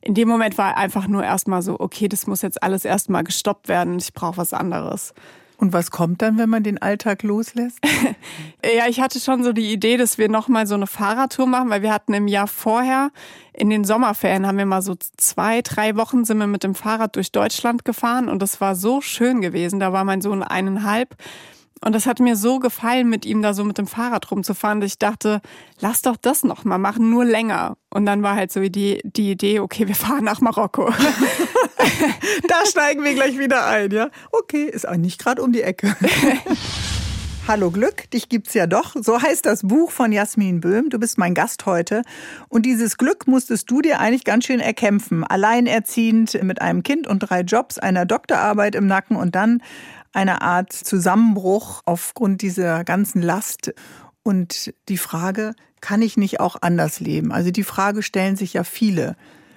[0.00, 3.68] in dem Moment war einfach nur erstmal so, okay, das muss jetzt alles erstmal gestoppt
[3.68, 5.12] werden, ich brauche was anderes.
[5.58, 7.78] Und was kommt dann, wenn man den Alltag loslässt?
[8.64, 11.82] ja, ich hatte schon so die Idee, dass wir nochmal so eine Fahrradtour machen, weil
[11.82, 13.10] wir hatten im Jahr vorher,
[13.54, 17.16] in den Sommerferien, haben wir mal so zwei, drei Wochen sind wir mit dem Fahrrad
[17.16, 19.80] durch Deutschland gefahren und das war so schön gewesen.
[19.80, 21.16] Da war mein Sohn eineinhalb.
[21.84, 24.92] Und das hat mir so gefallen, mit ihm da so mit dem Fahrrad rumzufahren, dass
[24.92, 25.40] ich dachte,
[25.78, 27.76] lass doch das noch mal machen, nur länger.
[27.90, 30.86] Und dann war halt so die, die Idee, okay, wir fahren nach Marokko.
[32.48, 34.08] da steigen wir gleich wieder ein, ja?
[34.32, 35.94] Okay, ist auch nicht gerade um die Ecke.
[37.48, 38.96] Hallo Glück, dich gibt's ja doch.
[39.00, 40.90] So heißt das Buch von Jasmin Böhm.
[40.90, 42.02] Du bist mein Gast heute.
[42.48, 45.22] Und dieses Glück musstest du dir eigentlich ganz schön erkämpfen.
[45.22, 49.62] Alleinerziehend mit einem Kind und drei Jobs, einer Doktorarbeit im Nacken und dann
[50.16, 53.74] eine Art Zusammenbruch aufgrund dieser ganzen Last.
[54.22, 57.30] Und die Frage, kann ich nicht auch anders leben?
[57.30, 59.16] Also die Frage stellen sich ja viele.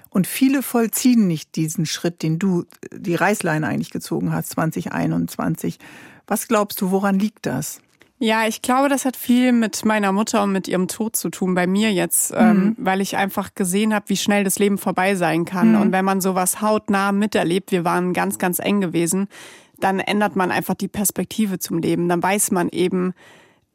[0.09, 5.79] Und viele vollziehen nicht diesen Schritt, den du, die Reißleine eigentlich gezogen hast, 2021.
[6.27, 7.81] Was glaubst du, woran liegt das?
[8.21, 11.55] Ja, ich glaube, das hat viel mit meiner Mutter und mit ihrem Tod zu tun,
[11.55, 12.63] bei mir jetzt, ähm, mhm.
[12.63, 15.71] ähm, weil ich einfach gesehen habe, wie schnell das Leben vorbei sein kann.
[15.71, 15.81] Mhm.
[15.81, 19.29] Und wenn man sowas hautnah miterlebt, wir waren ganz, ganz eng gewesen,
[19.79, 22.09] dann ändert man einfach die Perspektive zum Leben.
[22.09, 23.13] Dann weiß man eben,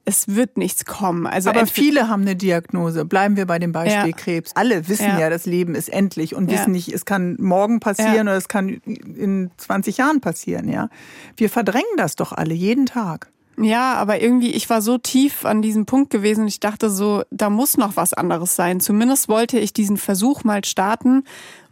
[0.04, 1.26] es wird nichts kommen.
[1.26, 3.04] Also Aber viele haben eine Diagnose.
[3.04, 4.16] Bleiben wir bei dem Beispiel ja.
[4.16, 4.52] Krebs.
[4.54, 5.20] Alle wissen ja.
[5.20, 5.30] ja.
[5.30, 6.58] das Leben ist endlich und ja.
[6.58, 10.68] wissen nicht, es kann morgen passieren oder es kann in 20 Jahren passieren.
[10.68, 10.88] Ja,
[11.36, 13.30] wir verdrängen das doch alle jeden Tag.
[13.56, 17.50] Ja, aber irgendwie, ich war so tief an diesem Punkt gewesen, ich dachte so, da
[17.50, 18.80] muss noch was anderes sein.
[18.80, 21.22] Zumindest wollte ich diesen Versuch mal starten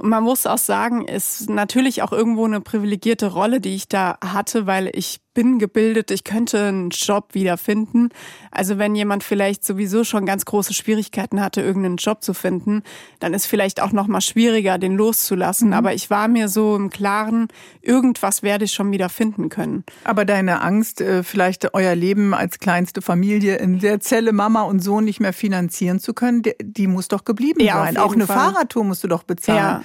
[0.03, 4.19] Und man muss auch sagen, ist natürlich auch irgendwo eine privilegierte Rolle, die ich da
[4.21, 8.11] hatte, weil ich bin gebildet, ich könnte einen Job wiederfinden.
[8.51, 12.83] Also wenn jemand vielleicht sowieso schon ganz große Schwierigkeiten hatte, irgendeinen Job zu finden,
[13.19, 15.69] dann ist vielleicht auch noch mal schwieriger, den loszulassen.
[15.69, 15.75] Mhm.
[15.75, 17.49] Aber ich war mir so im Klaren,
[17.81, 19.85] irgendwas werde ich schon wieder finden können.
[20.05, 24.81] Aber deine Angst, äh, vielleicht euer Leben als kleinste Familie in der Zelle Mama und
[24.81, 27.97] Sohn nicht mehr finanzieren zu können, die muss doch geblieben ja, sein.
[27.97, 28.37] Auch eine Fall.
[28.37, 29.59] Fahrradtour musst du doch bezahlen.
[29.59, 29.83] Ja.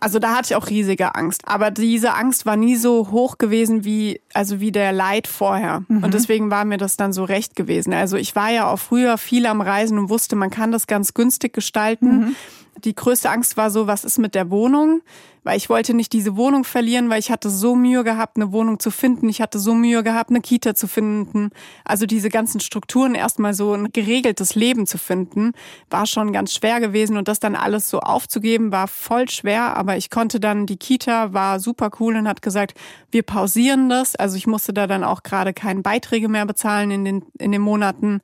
[0.00, 1.42] Also da hatte ich auch riesige Angst.
[1.46, 5.82] Aber diese Angst war nie so hoch gewesen wie, also wie der Leid vorher.
[5.88, 6.04] Mhm.
[6.04, 7.92] Und deswegen war mir das dann so recht gewesen.
[7.92, 11.14] Also ich war ja auch früher viel am Reisen und wusste, man kann das ganz
[11.14, 12.18] günstig gestalten.
[12.18, 12.36] Mhm.
[12.84, 15.02] Die größte Angst war so, was ist mit der Wohnung?
[15.48, 18.80] Weil ich wollte nicht diese Wohnung verlieren, weil ich hatte so Mühe gehabt, eine Wohnung
[18.80, 19.30] zu finden.
[19.30, 21.52] Ich hatte so Mühe gehabt, eine Kita zu finden.
[21.86, 25.52] Also diese ganzen Strukturen erstmal so ein geregeltes Leben zu finden,
[25.88, 27.16] war schon ganz schwer gewesen.
[27.16, 29.74] Und das dann alles so aufzugeben, war voll schwer.
[29.74, 32.78] Aber ich konnte dann, die Kita war super cool und hat gesagt,
[33.10, 34.16] wir pausieren das.
[34.16, 37.62] Also ich musste da dann auch gerade keine Beiträge mehr bezahlen in den, in den
[37.62, 38.20] Monaten.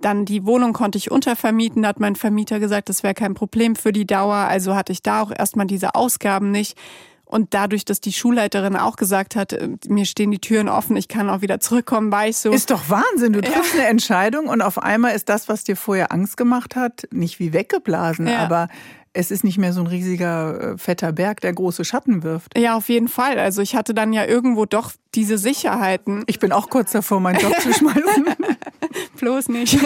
[0.00, 3.92] Dann die Wohnung konnte ich untervermieten, hat mein Vermieter gesagt, das wäre kein Problem für
[3.92, 4.34] die Dauer.
[4.34, 6.65] Also hatte ich da auch erstmal diese Ausgaben nicht.
[7.26, 11.08] Und dadurch, dass die Schulleiterin auch gesagt hat, äh, mir stehen die Türen offen, ich
[11.08, 12.52] kann auch wieder zurückkommen, war ich so.
[12.52, 13.32] Ist doch Wahnsinn.
[13.32, 13.80] Du triffst ja.
[13.80, 17.52] eine Entscheidung und auf einmal ist das, was dir vorher Angst gemacht hat, nicht wie
[17.52, 18.38] weggeblasen, ja.
[18.38, 18.68] aber
[19.12, 22.56] es ist nicht mehr so ein riesiger, äh, fetter Berg, der große Schatten wirft.
[22.56, 23.38] Ja, auf jeden Fall.
[23.38, 26.22] Also ich hatte dann ja irgendwo doch diese Sicherheiten.
[26.26, 28.26] Ich bin auch kurz davor, meinen Job zu schmeißen.
[29.18, 29.78] Bloß nicht.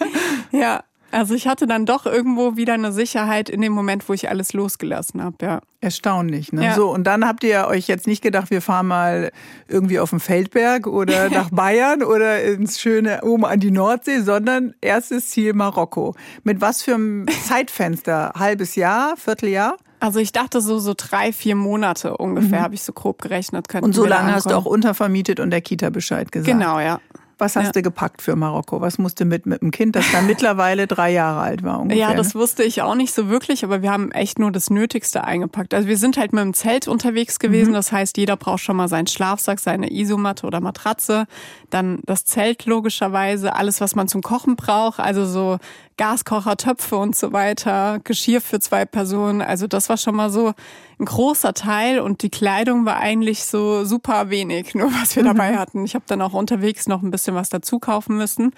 [0.50, 0.82] ja.
[1.10, 4.52] Also ich hatte dann doch irgendwo wieder eine Sicherheit in dem Moment, wo ich alles
[4.52, 5.60] losgelassen habe, ja.
[5.80, 6.64] Erstaunlich, ne?
[6.64, 6.74] Ja.
[6.74, 9.30] So, und dann habt ihr euch jetzt nicht gedacht, wir fahren mal
[9.68, 14.74] irgendwie auf den Feldberg oder nach Bayern oder ins schöne oben an die Nordsee, sondern
[14.80, 16.14] erstes Ziel Marokko.
[16.42, 18.32] Mit was für einem Zeitfenster?
[18.36, 19.76] Halbes Jahr, Vierteljahr?
[20.00, 22.64] Also ich dachte so so drei, vier Monate ungefähr, mhm.
[22.64, 23.66] habe ich so grob gerechnet.
[23.80, 26.52] Und so lange hast du auch untervermietet und der Kita Bescheid gesagt.
[26.52, 27.00] Genau, ja.
[27.38, 27.72] Was hast ja.
[27.72, 28.80] du gepackt für Marokko?
[28.80, 31.80] Was musste mit mit dem Kind, das dann mittlerweile drei Jahre alt war?
[31.80, 32.40] Ungefähr, ja, das ne?
[32.40, 35.72] wusste ich auch nicht so wirklich, aber wir haben echt nur das Nötigste eingepackt.
[35.72, 37.70] Also wir sind halt mit dem Zelt unterwegs gewesen.
[37.70, 37.74] Mhm.
[37.74, 41.26] Das heißt, jeder braucht schon mal seinen Schlafsack, seine Isomatte oder Matratze.
[41.70, 44.98] Dann das Zelt logischerweise, alles, was man zum Kochen braucht.
[44.98, 45.58] Also so
[45.96, 49.42] Gaskocher, Töpfe und so weiter, Geschirr für zwei Personen.
[49.42, 50.54] Also das war schon mal so
[51.00, 55.52] ein großer Teil und die Kleidung war eigentlich so super wenig, nur was wir dabei
[55.52, 55.58] mhm.
[55.58, 55.84] hatten.
[55.84, 58.52] Ich habe dann auch unterwegs noch ein bisschen was dazu kaufen müssen.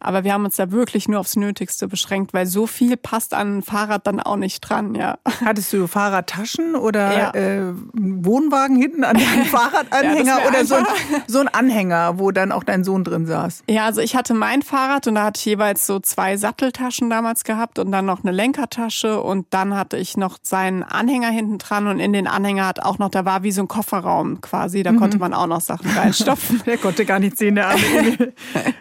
[0.00, 3.58] Aber wir haben uns da wirklich nur aufs Nötigste beschränkt, weil so viel passt an
[3.58, 5.18] ein Fahrrad dann auch nicht dran, ja.
[5.44, 7.30] Hattest du Fahrradtaschen oder ja.
[7.34, 10.86] äh, Wohnwagen hinten an deinem Fahrradanhänger ja, oder so ein,
[11.26, 13.64] so ein Anhänger, wo dann auch dein Sohn drin saß?
[13.68, 17.44] Ja, also ich hatte mein Fahrrad und da hatte ich jeweils so zwei Satteltaschen damals
[17.44, 21.86] gehabt und dann noch eine Lenkertasche und dann hatte ich noch seinen Anhänger hinten dran
[21.86, 24.92] und in den Anhänger hat auch noch, da war wie so ein Kofferraum quasi, da
[24.92, 24.98] mhm.
[24.98, 26.62] konnte man auch noch Sachen reinstopfen.
[26.66, 28.32] der konnte gar nicht sehen, der Arme.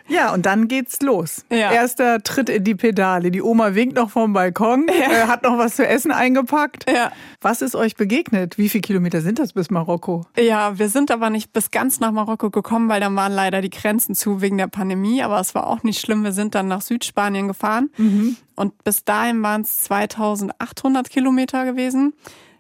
[0.07, 1.45] ja, und dann geht's los.
[1.49, 1.71] Ja.
[1.71, 3.31] Erster Tritt in die Pedale.
[3.31, 5.11] Die Oma winkt noch vom Balkon, ja.
[5.11, 6.89] äh, hat noch was zu essen eingepackt.
[6.89, 7.11] Ja.
[7.41, 8.57] Was ist euch begegnet?
[8.57, 10.25] Wie viele Kilometer sind das bis Marokko?
[10.37, 13.69] Ja, wir sind aber nicht bis ganz nach Marokko gekommen, weil dann waren leider die
[13.69, 15.23] Grenzen zu wegen der Pandemie.
[15.23, 16.23] Aber es war auch nicht schlimm.
[16.23, 17.89] Wir sind dann nach Südspanien gefahren.
[17.97, 18.37] Mhm.
[18.55, 22.13] Und bis dahin waren es 2800 Kilometer gewesen.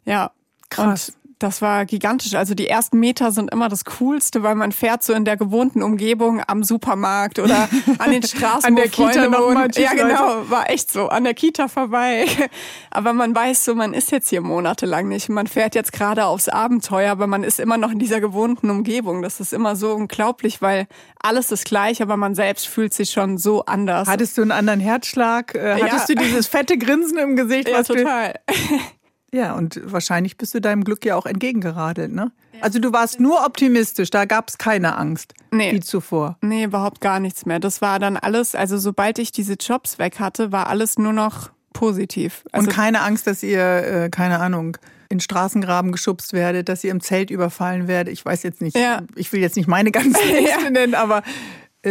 [0.05, 0.31] Ja.
[0.69, 1.09] Krass.
[1.09, 2.33] Und das war gigantisch.
[2.35, 5.83] Also die ersten Meter sind immer das Coolste, weil man fährt so in der gewohnten
[5.83, 7.67] Umgebung am Supermarkt oder
[7.97, 9.69] an den Straßen, an der Kita wohnen.
[9.75, 12.25] Ja, genau, war echt so, an der Kita vorbei.
[12.89, 15.29] Aber man weiß so, man ist jetzt hier monatelang nicht.
[15.29, 19.21] Man fährt jetzt gerade aufs Abenteuer, aber man ist immer noch in dieser gewohnten Umgebung.
[19.21, 20.87] Das ist immer so unglaublich, weil
[21.21, 24.07] alles ist gleich, aber man selbst fühlt sich schon so anders.
[24.07, 25.55] Hattest du einen anderen Herzschlag?
[25.55, 26.15] Äh, hattest ja.
[26.15, 27.67] du dieses fette Grinsen im Gesicht?
[27.67, 28.35] Ja, total.
[29.35, 32.31] Ja, und wahrscheinlich bist du deinem Glück ja auch entgegengeradelt, ne?
[32.61, 35.73] Also du warst nur optimistisch, da gab es keine Angst nee.
[35.73, 36.37] wie zuvor.
[36.41, 37.59] Nee, überhaupt gar nichts mehr.
[37.59, 41.49] Das war dann alles, also sobald ich diese Jobs weg hatte, war alles nur noch
[41.73, 42.45] positiv.
[42.53, 44.77] Also und keine Angst, dass ihr, äh, keine Ahnung,
[45.09, 48.13] in Straßengraben geschubst werdet, dass ihr im Zelt überfallen werdet.
[48.13, 49.01] Ich weiß jetzt nicht, ja.
[49.15, 51.23] ich will jetzt nicht meine ganzen Ängste nennen, aber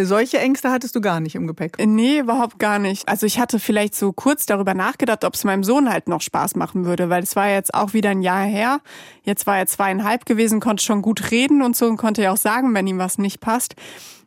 [0.02, 1.78] solche Ängste hattest du gar nicht im Gepäck?
[1.78, 3.08] Äh, nee, überhaupt gar nicht.
[3.08, 6.56] Also ich hatte vielleicht so kurz darüber nachgedacht, ob es meinem Sohn halt noch Spaß
[6.56, 8.80] machen würde, weil es war jetzt auch wieder ein Jahr her.
[9.22, 12.36] Jetzt war er zweieinhalb gewesen, konnte schon gut reden und so und konnte ja auch
[12.36, 13.76] sagen, wenn ihm was nicht passt.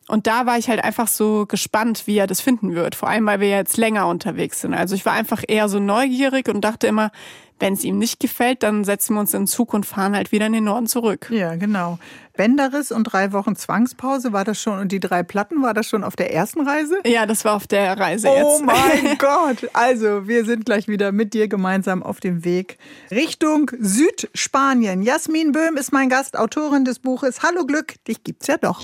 [0.07, 2.95] Und da war ich halt einfach so gespannt, wie er das finden wird.
[2.95, 4.73] Vor allem, weil wir jetzt länger unterwegs sind.
[4.73, 7.11] Also ich war einfach eher so neugierig und dachte immer,
[7.59, 10.45] wenn es ihm nicht gefällt, dann setzen wir uns in Zug und fahren halt wieder
[10.45, 11.27] in den Norden zurück.
[11.31, 11.99] Ja, genau.
[12.37, 16.03] Bänderriss und drei Wochen Zwangspause, war das schon, und die drei Platten, war das schon
[16.03, 16.99] auf der ersten Reise?
[17.05, 18.45] Ja, das war auf der Reise oh jetzt.
[18.45, 19.69] Oh mein Gott!
[19.73, 22.77] Also, wir sind gleich wieder mit dir gemeinsam auf dem Weg
[23.11, 25.01] Richtung Südspanien.
[25.01, 28.81] Jasmin Böhm ist mein Gast, Autorin des Buches Hallo Glück, dich gibt's ja doch.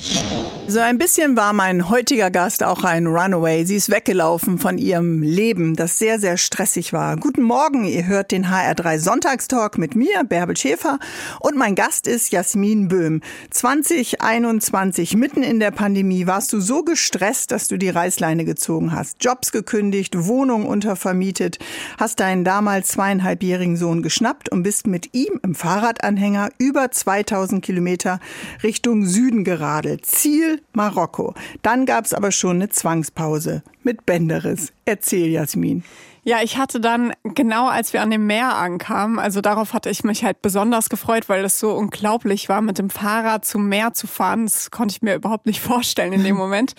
[0.68, 3.66] So ein bisschen war mein heutiger Gast auch ein Runaway.
[3.66, 7.18] Sie ist weggelaufen von ihrem Leben, das sehr, sehr stressig war.
[7.18, 11.00] Guten Morgen, ihr hört den HR3 Sonntagstalk mit mir, Bärbel Schäfer,
[11.42, 13.22] und mein Gast ist Jasmin Böhm.
[13.50, 19.24] 2021, mitten in der Pandemie, warst du so gestresst, dass du die Reißleine gezogen hast.
[19.24, 21.60] Jobs gekündigt, Wohnung untervermietet,
[21.98, 28.20] hast deinen damals zweieinhalbjährigen Sohn geschnappt und bist mit ihm im Fahrradanhänger über 2000 Kilometer
[28.64, 30.06] Richtung Süden geradelt.
[30.06, 31.34] Ziel Marokko.
[31.62, 34.72] Dann gab's aber schon eine Zwangspause mit Bänderis.
[34.86, 35.84] Erzähl, Jasmin.
[36.26, 40.06] Ja, ich hatte dann, genau als wir an dem Meer ankamen, also darauf hatte ich
[40.06, 44.08] mich halt besonders gefreut, weil das so unglaublich war, mit dem Fahrrad zum Meer zu
[44.08, 44.46] fahren.
[44.46, 46.76] Das konnte ich mir überhaupt nicht vorstellen in dem Moment.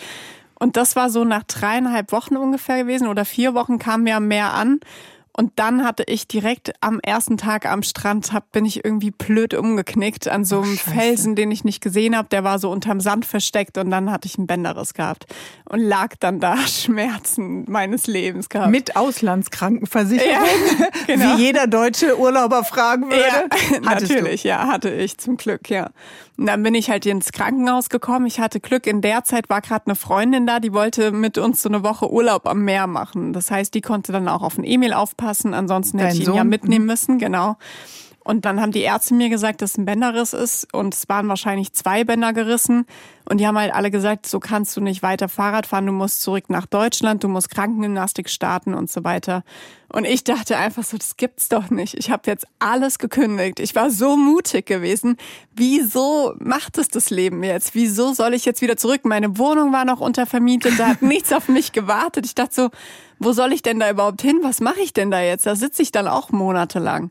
[0.59, 4.55] Und das war so nach dreieinhalb Wochen ungefähr gewesen oder vier Wochen wir am Meer
[4.55, 4.81] an.
[5.37, 9.53] Und dann hatte ich direkt am ersten Tag am Strand, hab, bin ich irgendwie blöd
[9.53, 12.29] umgeknickt an so einem oh, Felsen, den ich nicht gesehen habe.
[12.29, 15.27] Der war so unterm Sand versteckt und dann hatte ich einen Bänderriss gehabt
[15.69, 18.71] und lag dann da Schmerzen meines Lebens gehabt.
[18.71, 21.37] Mit Auslandskrankenversicherung, ja, genau.
[21.37, 23.49] wie jeder deutsche Urlauber fragen würde.
[23.73, 24.49] Ja, natürlich, du?
[24.49, 25.91] ja, hatte ich zum Glück, ja.
[26.37, 28.27] Und dann bin ich halt ins Krankenhaus gekommen.
[28.27, 31.63] Ich hatte Glück, in der Zeit war gerade eine Freundin da, die wollte mit uns
[31.63, 33.33] so eine Woche Urlaub am Meer machen.
[33.33, 35.24] Das heißt, die konnte dann auch auf ein Emil aufpassen.
[35.55, 36.37] Ansonsten hätte Dein ich ihn Sohn?
[36.37, 37.57] ja mitnehmen müssen, genau.
[38.25, 41.29] Und dann haben die Ärzte mir gesagt, dass es ein Bänderriss ist und es waren
[41.29, 42.87] wahrscheinlich zwei Bänder gerissen.
[43.29, 46.21] Und die haben halt alle gesagt, so kannst du nicht weiter Fahrrad fahren, du musst
[46.21, 49.45] zurück nach Deutschland, du musst Krankengymnastik starten und so weiter.
[49.89, 51.95] Und ich dachte einfach so, das gibt's doch nicht.
[51.95, 53.61] Ich habe jetzt alles gekündigt.
[53.61, 55.17] Ich war so mutig gewesen.
[55.55, 57.75] Wieso macht es das Leben jetzt?
[57.75, 59.05] Wieso soll ich jetzt wieder zurück?
[59.05, 62.27] Meine Wohnung war noch untervermietet, da hat nichts auf mich gewartet.
[62.27, 62.71] Ich dachte so,
[63.19, 64.41] wo soll ich denn da überhaupt hin?
[64.43, 65.47] Was mache ich denn da jetzt?
[65.47, 67.11] Da sitze ich dann auch monatelang.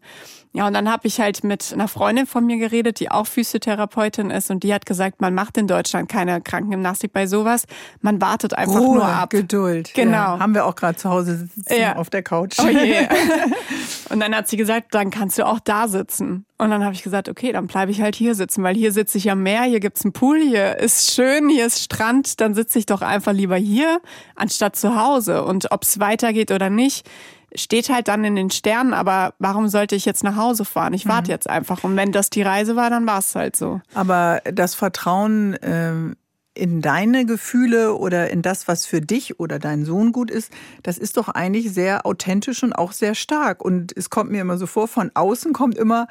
[0.56, 4.30] Ja, und dann habe ich halt mit einer Freundin von mir geredet, die auch Physiotherapeutin
[4.30, 7.66] ist und die hat gesagt, man macht in Deutschland keine Krankengymnastik bei sowas.
[8.02, 9.30] Man wartet einfach Ruhe, nur ab.
[9.30, 9.94] Geduld.
[9.94, 10.12] Genau.
[10.12, 11.96] Ja, haben wir auch gerade zu Hause sitzen ja.
[11.96, 12.58] auf der Couch.
[12.60, 13.08] Oh je.
[14.10, 16.46] und dann hat sie gesagt, dann kannst du auch da sitzen.
[16.58, 19.18] Und dann habe ich gesagt, okay, dann bleibe ich halt hier sitzen, weil hier sitze
[19.18, 22.80] ich am Meer, hier gibt's einen Pool, hier ist schön, hier ist Strand, dann sitze
[22.80, 24.00] ich doch einfach lieber hier
[24.36, 25.44] anstatt zu Hause.
[25.44, 27.10] Und ob's weitergeht oder nicht,
[27.56, 30.94] steht halt dann in den Sternen, aber warum sollte ich jetzt nach Hause fahren?
[30.94, 31.34] Ich warte mhm.
[31.34, 31.84] jetzt einfach.
[31.84, 33.82] Und wenn das die Reise war, dann war es halt so.
[33.94, 36.16] Aber das Vertrauen ähm,
[36.56, 40.52] in deine Gefühle oder in das, was für dich oder deinen Sohn gut ist,
[40.84, 43.64] das ist doch eigentlich sehr authentisch und auch sehr stark.
[43.64, 46.08] Und es kommt mir immer so vor, von außen kommt immer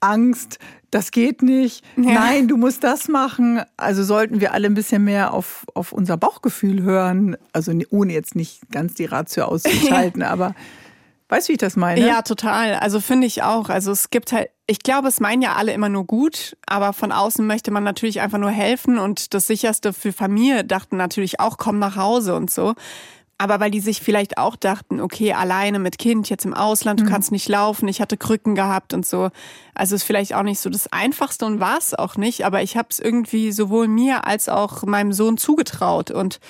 [0.00, 0.58] Angst,
[0.90, 2.12] das geht nicht, ja.
[2.12, 3.62] nein, du musst das machen.
[3.76, 7.36] Also sollten wir alle ein bisschen mehr auf, auf unser Bauchgefühl hören.
[7.52, 10.54] Also ohne jetzt nicht ganz die Ratio auszuschalten, aber
[11.28, 12.06] Weißt du, wie ich das meine?
[12.06, 12.74] Ja, total.
[12.74, 13.68] Also finde ich auch.
[13.68, 17.10] Also es gibt halt, ich glaube, es meinen ja alle immer nur gut, aber von
[17.10, 21.58] außen möchte man natürlich einfach nur helfen und das sicherste für Familie dachten natürlich auch,
[21.58, 22.74] komm nach Hause und so.
[23.38, 27.04] Aber weil die sich vielleicht auch dachten, okay, alleine mit Kind, jetzt im Ausland, du
[27.04, 27.08] mhm.
[27.08, 29.30] kannst nicht laufen, ich hatte Krücken gehabt und so.
[29.74, 32.76] Also ist vielleicht auch nicht so das Einfachste und war es auch nicht, aber ich
[32.78, 36.10] habe es irgendwie sowohl mir als auch meinem Sohn zugetraut.
[36.10, 36.40] Und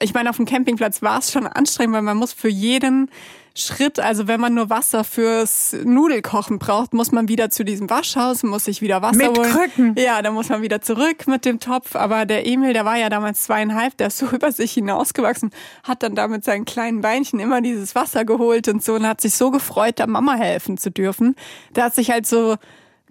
[0.00, 3.10] ich meine, auf dem Campingplatz war es schon anstrengend, weil man muss für jeden
[3.56, 4.00] Schritt.
[4.00, 8.64] Also wenn man nur Wasser fürs Nudelkochen braucht, muss man wieder zu diesem Waschhaus, muss
[8.64, 9.50] sich wieder Wasser mit holen.
[9.50, 9.94] Krücken.
[9.96, 11.94] Ja, dann muss man wieder zurück mit dem Topf.
[11.94, 15.50] Aber der Emil, der war ja damals zweieinhalb, der ist so über sich hinausgewachsen,
[15.84, 19.20] hat dann da mit seinen kleinen Beinchen immer dieses Wasser geholt und so und hat
[19.20, 21.36] sich so gefreut, der Mama helfen zu dürfen.
[21.76, 22.56] Der hat sich halt so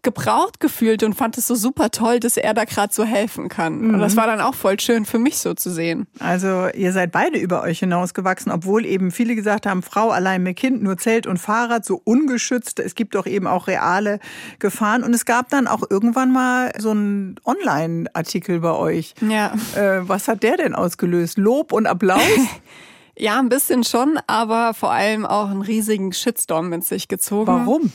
[0.04, 3.80] gebraucht gefühlt und fand es so super toll, dass er da gerade so helfen kann.
[3.80, 3.94] Mhm.
[3.96, 4.18] Und das mhm.
[4.18, 6.08] war dann auch voll schön für mich so zu sehen.
[6.20, 10.58] Also ihr seid beide über euch hinausgewachsen, obwohl eben viele gesagt haben, Frau allein mit
[10.58, 12.80] Kind, nur Zelt und Fahrrad, so ungeschützt.
[12.80, 14.20] Es gibt doch eben auch reale
[14.60, 15.04] Gefahren.
[15.04, 19.16] Und es gab dann auch irgendwann mal so einen Online-Artikel bei euch.
[19.22, 19.54] Ja.
[19.76, 21.38] Äh, was hat der denn ausgelöst?
[21.38, 22.22] Lob und Applaus?
[23.18, 27.48] ja, ein bisschen schon, aber vor allem auch einen riesigen Shitstorm mit sich gezogen.
[27.48, 27.92] Warum?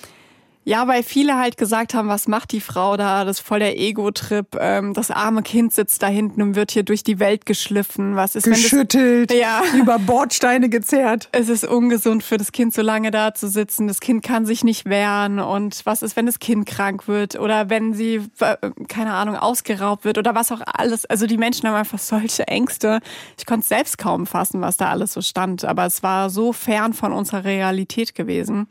[0.68, 3.24] Ja, weil viele halt gesagt haben, was macht die Frau da?
[3.24, 4.54] Das ist voll der Ego-Trip.
[4.61, 8.16] Ähm, das arme Kind sitzt da hinten und wird hier durch die Welt geschliffen.
[8.16, 9.62] Was ist, Geschüttelt, wenn das, ja.
[9.81, 11.31] über Bordsteine gezerrt.
[11.33, 13.88] Es ist ungesund für das Kind, so lange da zu sitzen.
[13.88, 15.38] Das Kind kann sich nicht wehren.
[15.38, 17.40] Und was ist, wenn das Kind krank wird?
[17.40, 18.57] Oder wenn sie, äh,
[18.88, 20.18] keine Ahnung, ausgeraubt wird?
[20.18, 21.07] Oder was auch alles.
[21.07, 23.00] Also die Menschen haben einfach solche Ängste.
[23.38, 25.64] Ich konnte es selbst kaum fassen, was da alles so stand.
[25.64, 28.66] Aber es war so fern von unserer Realität gewesen.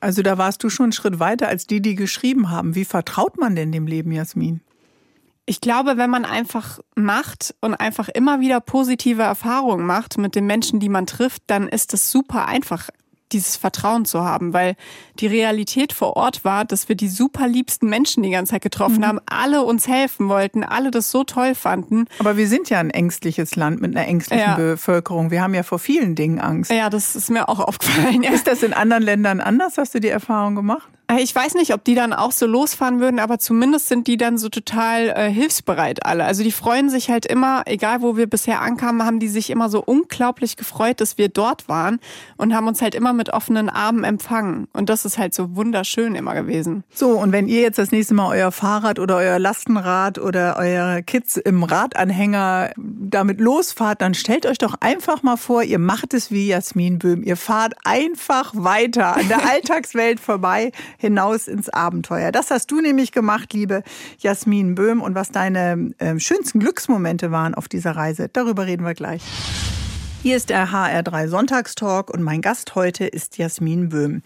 [0.00, 2.74] Also da warst du schon einen Schritt weiter als die, die geschrieben haben.
[2.74, 4.60] Wie vertraut man denn dem Leben, Jasmin?
[5.46, 10.46] Ich glaube, wenn man einfach macht und einfach immer wieder positive Erfahrungen macht mit den
[10.46, 12.88] Menschen, die man trifft, dann ist es super einfach,
[13.32, 14.76] dieses Vertrauen zu haben, weil
[15.18, 18.98] die Realität vor Ort war, dass wir die super liebsten Menschen die ganze Zeit getroffen
[18.98, 19.06] mhm.
[19.06, 22.06] haben, alle uns helfen wollten, alle das so toll fanden.
[22.18, 24.56] Aber wir sind ja ein ängstliches Land mit einer ängstlichen ja.
[24.56, 25.30] Bevölkerung.
[25.30, 26.70] Wir haben ja vor vielen Dingen Angst.
[26.70, 28.22] Ja, das ist mir auch aufgefallen.
[28.22, 28.32] Ja.
[28.32, 29.78] Ist das in anderen Ländern anders?
[29.78, 30.88] Hast du die Erfahrung gemacht?
[31.10, 34.16] Äh, ich weiß nicht, ob die dann auch so losfahren würden, aber zumindest sind die
[34.16, 36.24] dann so total äh, hilfsbereit alle.
[36.24, 39.68] Also die freuen sich halt immer, egal wo wir bisher ankamen, haben die sich immer
[39.68, 41.98] so unglaublich gefreut, dass wir dort waren
[42.36, 44.68] und haben uns halt immer mit offenen Armen empfangen.
[44.72, 46.84] Und das ist halt so wunderschön immer gewesen.
[46.92, 51.02] So, und wenn ihr jetzt das nächste Mal euer Fahrrad oder euer Lastenrad oder eure
[51.02, 56.30] Kids im Radanhänger damit losfahrt, dann stellt euch doch einfach mal vor, ihr macht es
[56.30, 57.22] wie Jasmin Böhm.
[57.22, 62.30] Ihr fahrt einfach weiter an der Alltagswelt vorbei hinaus ins Abenteuer.
[62.30, 63.82] Das hast du nämlich gemacht, liebe
[64.18, 65.00] Jasmin Böhm.
[65.00, 69.22] Und was deine äh, schönsten Glücksmomente waren auf dieser Reise, darüber reden wir gleich.
[70.22, 74.22] Hier ist der HR3 Sonntagstalk und mein Gast heute ist Jasmin Böhm.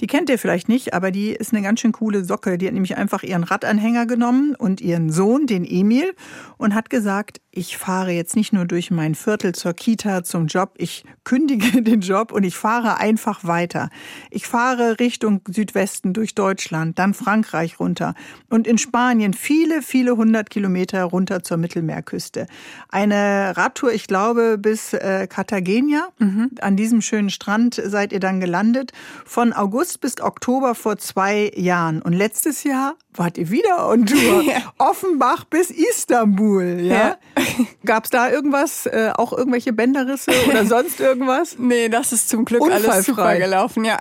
[0.00, 2.58] Die kennt ihr vielleicht nicht, aber die ist eine ganz schön coole Socke.
[2.58, 6.14] Die hat nämlich einfach ihren Radanhänger genommen und ihren Sohn, den Emil,
[6.56, 10.74] und hat gesagt, ich fahre jetzt nicht nur durch mein Viertel zur Kita, zum Job,
[10.76, 13.90] ich kündige den Job und ich fahre einfach weiter.
[14.30, 18.14] Ich fahre Richtung Südwesten durch Deutschland, dann Frankreich runter
[18.50, 22.46] und in Spanien viele, viele hundert Kilometer runter zur Mittelmeerküste.
[22.88, 26.08] Eine Radtour, ich glaube, bis äh, Cartagena.
[26.18, 26.50] Mhm.
[26.60, 28.92] An diesem schönen Strand seid ihr dann gelandet.
[29.24, 32.02] Von August bis Oktober vor zwei Jahren.
[32.02, 34.42] Und letztes Jahr wart ihr wieder on Tour.
[34.44, 34.72] Ja.
[34.78, 36.80] Offenbach bis Istanbul.
[36.80, 36.94] Ja.
[36.94, 37.16] ja.
[37.84, 41.56] Gab es da irgendwas, äh, auch irgendwelche Bänderrisse oder sonst irgendwas?
[41.58, 43.98] Nee, das ist zum Glück alles super gelaufen, ja.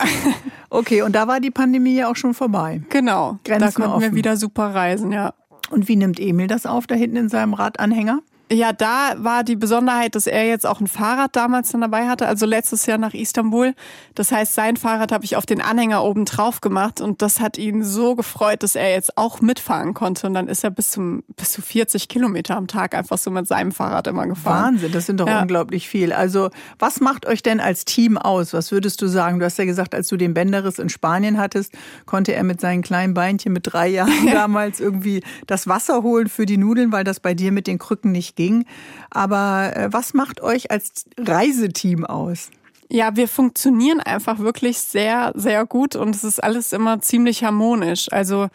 [0.69, 2.81] Okay, und da war die Pandemie ja auch schon vorbei.
[2.89, 3.39] Genau.
[3.45, 4.01] Grenzen da konnten offen.
[4.01, 5.33] wir wieder super reisen, ja.
[5.69, 8.19] Und wie nimmt Emil das auf, da hinten in seinem Radanhänger?
[8.51, 12.27] Ja, da war die Besonderheit, dass er jetzt auch ein Fahrrad damals dann dabei hatte,
[12.27, 13.73] also letztes Jahr nach Istanbul.
[14.15, 17.57] Das heißt, sein Fahrrad habe ich auf den Anhänger oben drauf gemacht und das hat
[17.57, 20.27] ihn so gefreut, dass er jetzt auch mitfahren konnte.
[20.27, 23.47] Und dann ist er bis zum bis zu 40 Kilometer am Tag einfach so mit
[23.47, 24.75] seinem Fahrrad immer gefahren.
[24.75, 25.41] Wahnsinn, das sind doch ja.
[25.41, 26.11] unglaublich viel.
[26.13, 28.53] Also was macht euch denn als Team aus?
[28.53, 29.39] Was würdest du sagen?
[29.39, 31.73] Du hast ja gesagt, als du den Bänderriss in Spanien hattest,
[32.05, 36.45] konnte er mit seinen kleinen Beinchen mit drei Jahren damals irgendwie das Wasser holen für
[36.45, 38.65] die Nudeln, weil das bei dir mit den Krücken nicht ging.
[39.09, 42.49] Aber äh, was macht euch als Reiseteam aus?
[42.89, 48.11] Ja, wir funktionieren einfach wirklich sehr, sehr gut und es ist alles immer ziemlich harmonisch.
[48.11, 48.49] Also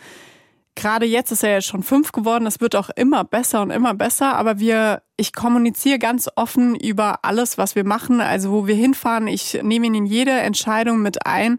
[0.79, 3.95] gerade jetzt ist er ja schon fünf geworden, es wird auch immer besser und immer
[3.95, 8.77] besser, aber wir, ich kommuniziere ganz offen über alles, was wir machen, also wo wir
[8.77, 9.27] hinfahren.
[9.27, 11.59] Ich nehme ihn in jede Entscheidung mit ein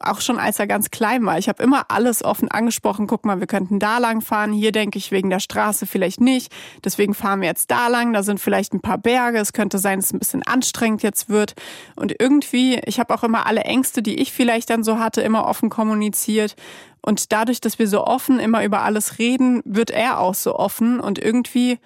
[0.00, 1.38] auch schon als er ganz klein war.
[1.38, 3.06] Ich habe immer alles offen angesprochen.
[3.06, 4.52] Guck mal, wir könnten da lang fahren.
[4.52, 6.50] Hier denke ich wegen der Straße vielleicht nicht.
[6.84, 8.12] Deswegen fahren wir jetzt da lang.
[8.12, 9.38] Da sind vielleicht ein paar Berge.
[9.38, 11.54] Es könnte sein, dass es ein bisschen anstrengend jetzt wird.
[11.96, 15.46] Und irgendwie, ich habe auch immer alle Ängste, die ich vielleicht dann so hatte, immer
[15.46, 16.56] offen kommuniziert.
[17.02, 20.98] Und dadurch, dass wir so offen immer über alles reden, wird er auch so offen.
[20.98, 21.78] Und irgendwie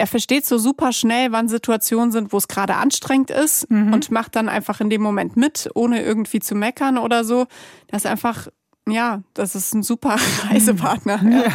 [0.00, 3.92] er versteht so super schnell, wann Situationen sind, wo es gerade anstrengend ist mhm.
[3.92, 7.46] und macht dann einfach in dem Moment mit, ohne irgendwie zu meckern oder so.
[7.88, 8.48] Das ist einfach,
[8.88, 10.16] ja, das ist ein super
[10.48, 11.20] Reisepartner.
[11.22, 11.42] Ja.
[11.42, 11.52] Ja.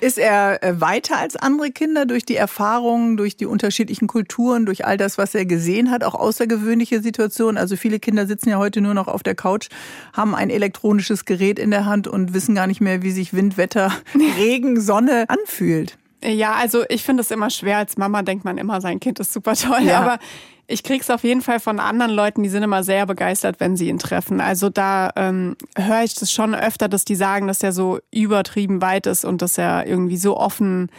[0.00, 4.84] Ist er äh, weiter als andere Kinder durch die Erfahrungen, durch die unterschiedlichen Kulturen, durch
[4.84, 7.56] all das, was er gesehen hat, auch außergewöhnliche Situationen?
[7.56, 9.68] Also viele Kinder sitzen ja heute nur noch auf der Couch,
[10.12, 13.56] haben ein elektronisches Gerät in der Hand und wissen gar nicht mehr, wie sich Wind,
[13.56, 13.90] Wetter,
[14.36, 15.96] Regen, Sonne anfühlt.
[16.26, 17.78] Ja, also ich finde es immer schwer.
[17.78, 19.84] Als Mama denkt man immer, sein Kind ist super toll.
[19.84, 20.00] Ja.
[20.00, 20.18] Aber
[20.66, 23.88] ich krieg's auf jeden Fall von anderen Leuten, die sind immer sehr begeistert, wenn sie
[23.88, 24.40] ihn treffen.
[24.40, 28.82] Also da ähm, höre ich das schon öfter, dass die sagen, dass er so übertrieben
[28.82, 30.90] weit ist und dass er irgendwie so offen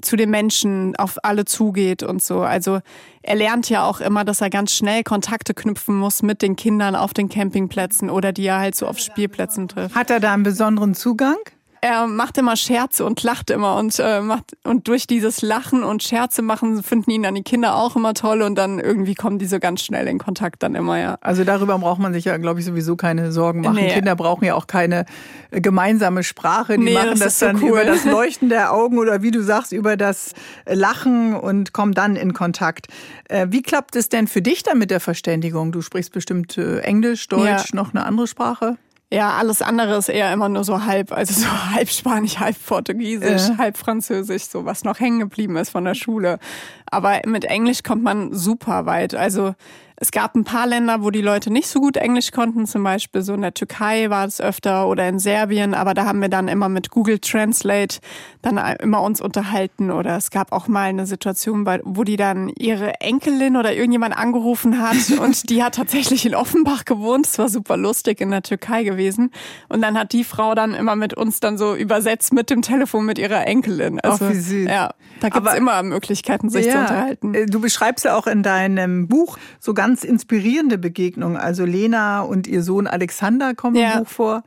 [0.00, 2.40] zu den Menschen auf alle zugeht und so.
[2.40, 2.80] Also
[3.22, 6.96] er lernt ja auch immer, dass er ganz schnell Kontakte knüpfen muss mit den Kindern
[6.96, 9.94] auf den Campingplätzen oder die er halt so auf Spielplätzen trifft.
[9.94, 11.36] Hat er da einen besonderen Zugang?
[11.82, 16.04] Er macht immer Scherze und lacht immer und äh, macht und durch dieses Lachen und
[16.04, 19.46] Scherze machen finden ihn dann die Kinder auch immer toll und dann irgendwie kommen die
[19.46, 21.18] so ganz schnell in Kontakt dann immer ja.
[21.22, 23.74] Also darüber braucht man sich ja glaube ich sowieso keine Sorgen machen.
[23.74, 23.94] Nee.
[23.94, 25.06] Kinder brauchen ja auch keine
[25.50, 27.70] äh, gemeinsame Sprache, die nee, machen das, das dann so cool.
[27.72, 30.34] über das Leuchten der Augen oder wie du sagst über das
[30.66, 32.86] Lachen und kommen dann in Kontakt.
[33.28, 35.72] Äh, wie klappt es denn für dich dann mit der Verständigung?
[35.72, 37.64] Du sprichst bestimmt äh, Englisch, Deutsch, ja.
[37.72, 38.76] noch eine andere Sprache?
[39.12, 43.48] Ja, alles andere ist eher immer nur so halb, also so halb Spanisch, halb Portugiesisch,
[43.48, 43.58] ja.
[43.58, 46.38] halb Französisch, so was noch hängen geblieben ist von der Schule.
[46.86, 49.14] Aber mit Englisch kommt man super weit.
[49.14, 49.54] Also
[50.02, 53.22] Es gab ein paar Länder, wo die Leute nicht so gut Englisch konnten, zum Beispiel
[53.22, 56.48] so in der Türkei war es öfter oder in Serbien, aber da haben wir dann
[56.48, 58.00] immer mit Google Translate
[58.42, 63.00] dann immer uns unterhalten oder es gab auch mal eine Situation, wo die dann ihre
[63.00, 67.28] Enkelin oder irgendjemand angerufen hat und die hat tatsächlich in Offenbach gewohnt.
[67.28, 69.30] Es war super lustig in der Türkei gewesen
[69.68, 73.06] und dann hat die Frau dann immer mit uns dann so übersetzt mit dem Telefon
[73.06, 74.00] mit ihrer Enkelin.
[74.00, 74.68] Also, Ach, wie süß.
[74.68, 77.34] Ja, da gibt es immer Möglichkeiten, sich ja, zu unterhalten.
[77.34, 81.36] Äh, du beschreibst ja auch in deinem Buch so ganz ganz inspirierende Begegnung.
[81.36, 83.92] Also Lena und ihr Sohn Alexander kommen ja.
[83.92, 84.44] im Buch vor.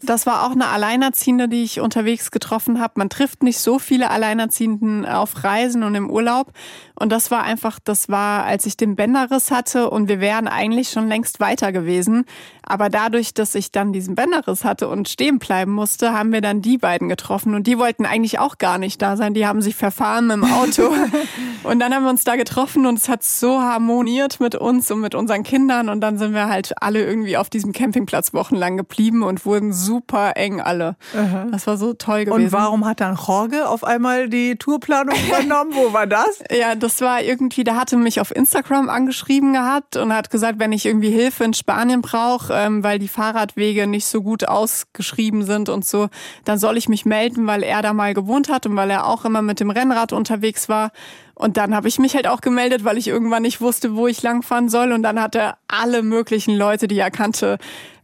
[0.00, 2.94] Das war auch eine Alleinerziehende, die ich unterwegs getroffen habe.
[2.96, 6.52] Man trifft nicht so viele Alleinerziehenden auf Reisen und im Urlaub.
[6.94, 10.90] Und das war einfach, das war, als ich den Bänderriss hatte und wir wären eigentlich
[10.90, 12.24] schon längst weiter gewesen.
[12.62, 16.60] Aber dadurch, dass ich dann diesen Bänderriss hatte und stehen bleiben musste, haben wir dann
[16.60, 17.54] die beiden getroffen.
[17.54, 19.32] Und die wollten eigentlich auch gar nicht da sein.
[19.32, 20.92] Die haben sich verfahren dem Auto.
[21.62, 25.00] und dann haben wir uns da getroffen und es hat so harmoniert mit uns und
[25.00, 25.88] mit unseren Kindern.
[25.88, 30.36] Und dann sind wir halt alle irgendwie auf diesem Campingplatz wochenlang geblieben und wurden super
[30.36, 30.96] eng alle.
[31.16, 31.46] Aha.
[31.50, 32.44] Das war so toll gewesen.
[32.44, 35.72] Und warum hat dann Jorge auf einmal die Tourplanung übernommen?
[35.74, 36.42] Wo war das?
[36.50, 40.72] ja, das war irgendwie, der hatte mich auf Instagram angeschrieben gehabt und hat gesagt, wenn
[40.72, 45.68] ich irgendwie Hilfe in Spanien brauche, ähm, weil die Fahrradwege nicht so gut ausgeschrieben sind
[45.68, 46.08] und so,
[46.44, 49.24] dann soll ich mich melden, weil er da mal gewohnt hat und weil er auch
[49.24, 50.90] immer mit dem Rennrad unterwegs war.
[51.38, 54.22] Und dann habe ich mich halt auch gemeldet, weil ich irgendwann nicht wusste, wo ich
[54.22, 54.90] langfahren soll.
[54.90, 57.58] Und dann hat er alle möglichen Leute, die er kannte,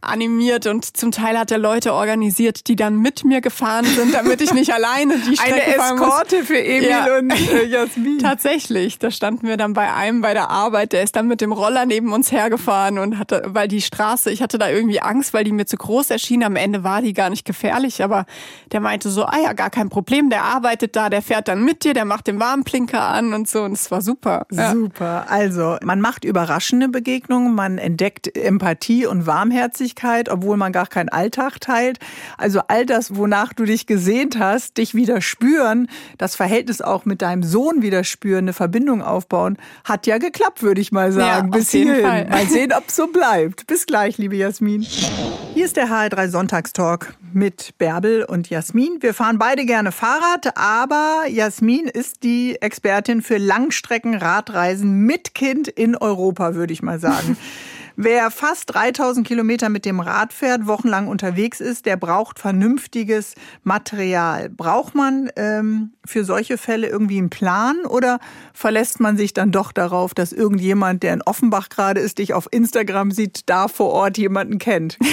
[0.05, 4.41] animiert und zum Teil hat er Leute organisiert, die dann mit mir gefahren sind, damit
[4.41, 7.17] ich nicht alleine die Strecke Eine Eskorte für Emil ja.
[7.17, 8.19] und äh, Jasmin.
[8.19, 11.51] Tatsächlich, da standen wir dann bei einem bei der Arbeit, der ist dann mit dem
[11.51, 15.43] Roller neben uns hergefahren und hatte, weil die Straße, ich hatte da irgendwie Angst, weil
[15.43, 16.43] die mir zu groß erschien.
[16.43, 18.25] Am Ende war die gar nicht gefährlich, aber
[18.71, 21.83] der meinte so, ah ja, gar kein Problem, der arbeitet da, der fährt dann mit
[21.83, 24.45] dir, der macht den Warnblinker an und so und es war super.
[24.51, 24.71] Ja.
[24.71, 25.25] Super.
[25.29, 31.59] Also, man macht überraschende Begegnungen, man entdeckt Empathie und Warmherzigkeit obwohl man gar keinen Alltag
[31.61, 31.99] teilt.
[32.37, 35.87] Also all das, wonach du dich gesehnt hast, dich wieder spüren,
[36.17, 40.81] das Verhältnis auch mit deinem Sohn wieder spüren, eine Verbindung aufbauen, hat ja geklappt, würde
[40.81, 41.51] ich mal sagen.
[41.51, 42.05] Ja, Bis hierhin.
[42.05, 42.27] Fall.
[42.27, 43.65] Mal sehen, ob es so bleibt.
[43.67, 44.81] Bis gleich, liebe Jasmin.
[45.53, 48.97] Hier ist der HR3 Sonntagstalk mit Bärbel und Jasmin.
[49.01, 55.95] Wir fahren beide gerne Fahrrad, aber Jasmin ist die Expertin für Langstrecken-Radreisen mit Kind in
[55.95, 57.37] Europa, würde ich mal sagen.
[57.97, 64.49] Wer fast 3000 Kilometer mit dem Rad fährt, wochenlang unterwegs ist, der braucht vernünftiges Material.
[64.49, 68.19] Braucht man ähm, für solche Fälle irgendwie einen Plan oder
[68.53, 72.49] verlässt man sich dann doch darauf, dass irgendjemand, der in Offenbach gerade ist, dich auf
[72.51, 74.97] Instagram sieht, da vor Ort jemanden kennt?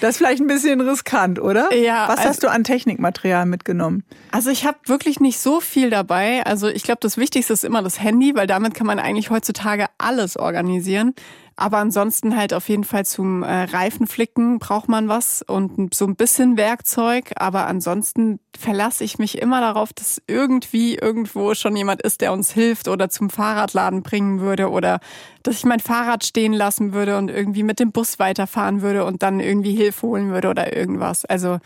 [0.00, 1.72] Das ist vielleicht ein bisschen riskant, oder?
[1.72, 2.08] Ja.
[2.08, 4.02] Was also, hast du an Technikmaterial mitgenommen?
[4.32, 6.44] Also ich habe wirklich nicht so viel dabei.
[6.44, 9.86] Also ich glaube, das Wichtigste ist immer das Handy, weil damit kann man eigentlich heutzutage
[9.98, 11.14] alles organisieren.
[11.62, 16.16] Aber ansonsten halt auf jeden Fall zum äh, Reifenflicken braucht man was und so ein
[16.16, 17.30] bisschen Werkzeug.
[17.36, 22.50] Aber ansonsten verlasse ich mich immer darauf, dass irgendwie irgendwo schon jemand ist, der uns
[22.50, 24.98] hilft oder zum Fahrradladen bringen würde oder
[25.44, 29.22] dass ich mein Fahrrad stehen lassen würde und irgendwie mit dem Bus weiterfahren würde und
[29.22, 31.24] dann irgendwie Hilfe holen würde oder irgendwas.
[31.26, 31.60] Also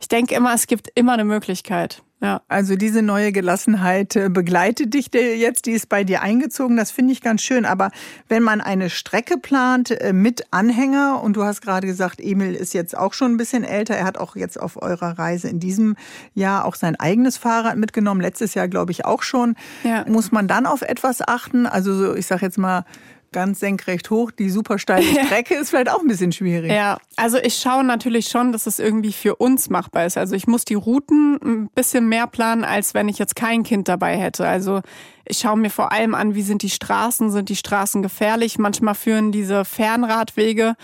[0.00, 2.02] ich denke immer, es gibt immer eine Möglichkeit.
[2.20, 2.42] Ja.
[2.48, 7.12] Also diese neue Gelassenheit äh, begleitet dich jetzt, die ist bei dir eingezogen, das finde
[7.12, 7.64] ich ganz schön.
[7.64, 7.90] Aber
[8.28, 12.74] wenn man eine Strecke plant äh, mit Anhänger, und du hast gerade gesagt, Emil ist
[12.74, 15.94] jetzt auch schon ein bisschen älter, er hat auch jetzt auf eurer Reise in diesem
[16.34, 19.54] Jahr auch sein eigenes Fahrrad mitgenommen, letztes Jahr glaube ich auch schon,
[19.84, 20.04] ja.
[20.08, 21.66] muss man dann auf etwas achten?
[21.66, 22.84] Also ich sage jetzt mal,
[23.32, 26.72] ganz senkrecht hoch, die super steile Strecke ist vielleicht auch ein bisschen schwierig.
[26.72, 30.16] Ja, also ich schaue natürlich schon, dass es irgendwie für uns machbar ist.
[30.16, 33.88] Also ich muss die Routen ein bisschen mehr planen, als wenn ich jetzt kein Kind
[33.88, 34.46] dabei hätte.
[34.46, 34.80] Also
[35.24, 38.58] ich schaue mir vor allem an, wie sind die Straßen, sind die Straßen gefährlich.
[38.58, 40.74] Manchmal führen diese Fernradwege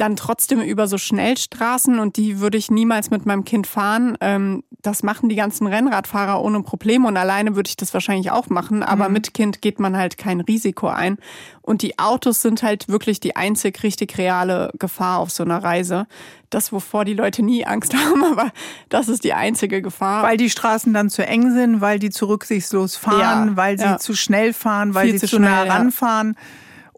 [0.00, 4.16] dann trotzdem über so Schnellstraßen und die würde ich niemals mit meinem Kind fahren.
[4.20, 8.48] Ähm, das machen die ganzen Rennradfahrer ohne Probleme und alleine würde ich das wahrscheinlich auch
[8.48, 9.14] machen, aber mhm.
[9.14, 11.18] mit Kind geht man halt kein Risiko ein.
[11.62, 16.06] Und die Autos sind halt wirklich die einzig richtig reale Gefahr auf so einer Reise.
[16.48, 18.52] Das, wovor die Leute nie Angst haben, aber
[18.88, 20.22] das ist die einzige Gefahr.
[20.22, 23.84] Weil die Straßen dann zu eng sind, weil die zu rücksichtslos fahren, ja, weil sie
[23.84, 23.98] ja.
[23.98, 26.36] zu schnell fahren, weil Viel sie zu, schnell, nah ranfahren.
[26.36, 26.42] Ja.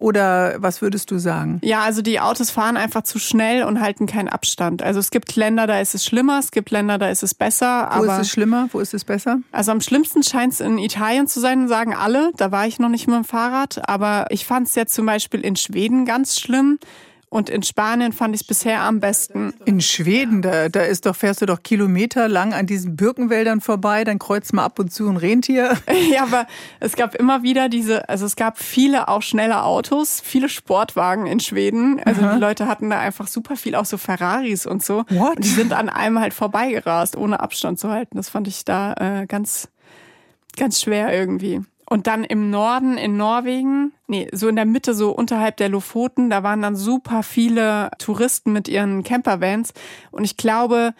[0.00, 1.60] Oder was würdest du sagen?
[1.62, 4.82] Ja, also die Autos fahren einfach zu schnell und halten keinen Abstand.
[4.82, 7.90] Also es gibt Länder, da ist es schlimmer, es gibt Länder, da ist es besser.
[7.94, 8.70] Wo ist es schlimmer?
[8.72, 9.40] Wo ist es besser?
[9.52, 12.32] Also am schlimmsten scheint es in Italien zu sein, sagen alle.
[12.38, 13.86] Da war ich noch nicht mit dem Fahrrad.
[13.88, 16.78] Aber ich fand es jetzt zum Beispiel in Schweden ganz schlimm.
[17.30, 19.54] Und in Spanien fand ich es bisher am besten.
[19.64, 24.18] In Schweden, da, da ist doch, fährst du doch kilometerlang an diesen Birkenwäldern vorbei, dann
[24.18, 25.78] kreuzt mal ab und zu ein Rentier.
[26.10, 26.46] Ja, aber
[26.80, 31.38] es gab immer wieder diese, also es gab viele auch schnelle Autos, viele Sportwagen in
[31.38, 32.00] Schweden.
[32.04, 32.34] Also Aha.
[32.34, 35.04] die Leute hatten da einfach super viel, auch so Ferraris und so.
[35.10, 35.36] What?
[35.36, 38.16] Und die sind an einem halt vorbeigerast, ohne Abstand zu halten.
[38.16, 39.68] Das fand ich da äh, ganz,
[40.56, 41.60] ganz schwer irgendwie.
[41.92, 46.30] Und dann im Norden in Norwegen, nee, so in der Mitte, so unterhalb der Lofoten,
[46.30, 49.72] da waren dann super viele Touristen mit ihren Campervans.
[50.12, 50.94] Und ich glaube,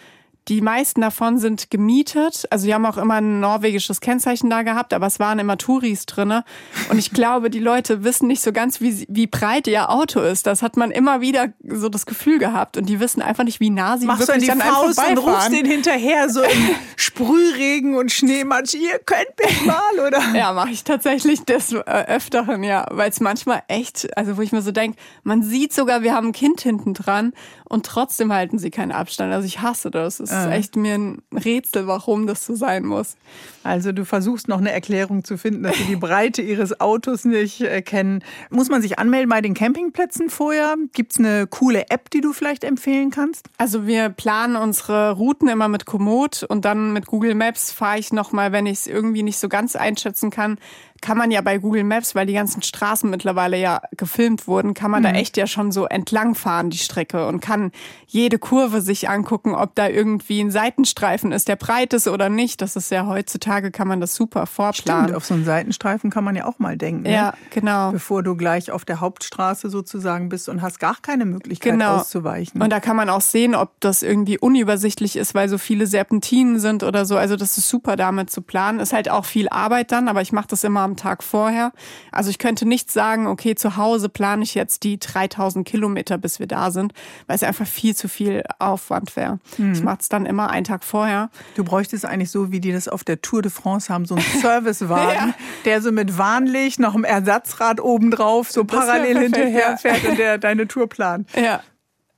[0.48, 2.46] die meisten davon sind gemietet.
[2.50, 6.06] Also die haben auch immer ein norwegisches Kennzeichen da gehabt, aber es waren immer Touris
[6.06, 6.44] drinne.
[6.90, 10.46] Und ich glaube, die Leute wissen nicht so ganz, wie, wie breit ihr Auto ist.
[10.46, 12.76] Das hat man immer wieder so das Gefühl gehabt.
[12.76, 15.08] Und die wissen einfach nicht, wie nah sie Machst wirklich du an die dann Faust
[15.08, 18.74] und rufst den hinterher so im Sprühregen und Schneematsch.
[18.74, 20.20] Ihr könnt mich mal, oder?
[20.34, 22.86] Ja, mache ich tatsächlich des äh, Öfteren, ja.
[22.90, 26.28] Weil es manchmal echt, also wo ich mir so denke, man sieht sogar, wir haben
[26.28, 27.32] ein Kind hinten dran
[27.70, 29.32] und trotzdem halten sie keinen Abstand.
[29.32, 30.20] Also ich hasse das.
[30.20, 33.16] Es ist echt mir ein Rätsel, warum das so sein muss.
[33.62, 37.64] Also du versuchst noch eine Erklärung zu finden, dass sie die Breite ihres Autos nicht
[37.84, 38.24] kennen.
[38.50, 40.74] Muss man sich anmelden bei den Campingplätzen vorher?
[40.92, 43.46] Gibt es eine coole App, die du vielleicht empfehlen kannst?
[43.56, 48.12] Also wir planen unsere Routen immer mit Komoot und dann mit Google Maps fahre ich
[48.12, 50.58] nochmal, wenn ich es irgendwie nicht so ganz einschätzen kann,
[51.00, 54.90] kann man ja bei Google Maps, weil die ganzen Straßen mittlerweile ja gefilmt wurden, kann
[54.90, 55.06] man mhm.
[55.06, 57.72] da echt ja schon so entlangfahren, die Strecke, und kann
[58.06, 62.60] jede Kurve sich angucken, ob da irgendwie ein Seitenstreifen ist, der breit ist oder nicht.
[62.60, 65.04] Das ist ja heutzutage, kann man das super vorplanen.
[65.04, 67.02] Stimmt, auf so einen Seitenstreifen kann man ja auch mal denken.
[67.02, 67.12] Ne?
[67.12, 67.92] Ja, genau.
[67.92, 71.96] Bevor du gleich auf der Hauptstraße sozusagen bist und hast gar keine Möglichkeit genau.
[71.96, 72.60] auszuweichen.
[72.60, 76.58] Und da kann man auch sehen, ob das irgendwie unübersichtlich ist, weil so viele Serpentinen
[76.58, 77.16] sind oder so.
[77.16, 78.80] Also das ist super damit zu planen.
[78.80, 81.72] Ist halt auch viel Arbeit dann, aber ich mache das immer am Tag vorher.
[82.12, 86.38] Also ich könnte nicht sagen, okay, zu Hause plane ich jetzt die 3000 Kilometer, bis
[86.38, 86.92] wir da sind,
[87.26, 89.38] weil es einfach viel zu viel Aufwand wäre.
[89.56, 89.72] Mhm.
[89.72, 91.30] Ich mache es dann immer einen Tag vorher.
[91.54, 94.24] Du bräuchtest eigentlich so, wie die das auf der Tour de France haben, so einen
[94.40, 95.34] Servicewagen, ja.
[95.64, 100.38] der so mit Warnlicht, noch einem Ersatzrad obendrauf, so parallel perfekt, hinterher fährt und der
[100.38, 101.28] deine Tour plant.
[101.36, 101.60] Ja,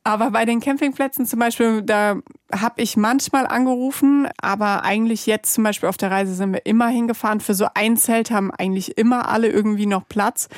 [0.05, 2.17] aber bei den Campingplätzen zum Beispiel, da
[2.53, 6.89] habe ich manchmal angerufen, aber eigentlich jetzt zum Beispiel auf der Reise sind wir immer
[6.89, 7.41] hingefahren.
[7.41, 10.49] Für so ein Zelt haben eigentlich immer alle irgendwie noch Platz.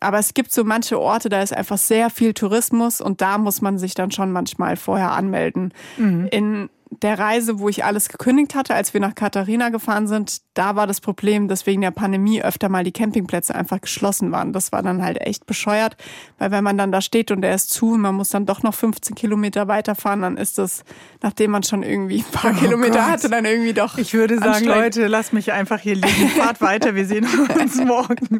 [0.00, 3.60] Aber es gibt so manche Orte, da ist einfach sehr viel Tourismus und da muss
[3.60, 5.74] man sich dann schon manchmal vorher anmelden.
[5.98, 6.28] Mhm.
[6.30, 6.70] In
[7.02, 10.86] der Reise, wo ich alles gekündigt hatte, als wir nach Katharina gefahren sind, da war
[10.86, 14.52] das Problem, dass wegen der Pandemie öfter mal die Campingplätze einfach geschlossen waren.
[14.52, 15.96] Das war dann halt echt bescheuert,
[16.38, 18.62] weil wenn man dann da steht und der ist zu und man muss dann doch
[18.62, 20.84] noch 15 Kilometer weiterfahren, dann ist das,
[21.22, 23.08] nachdem man schon irgendwie ein paar oh Kilometer Gott.
[23.08, 23.96] hatte, dann irgendwie doch.
[23.96, 26.28] Ich würde sagen, Leute, lasst mich einfach hier liegen.
[26.36, 27.26] Fahrt weiter, wir sehen
[27.58, 28.38] uns morgen.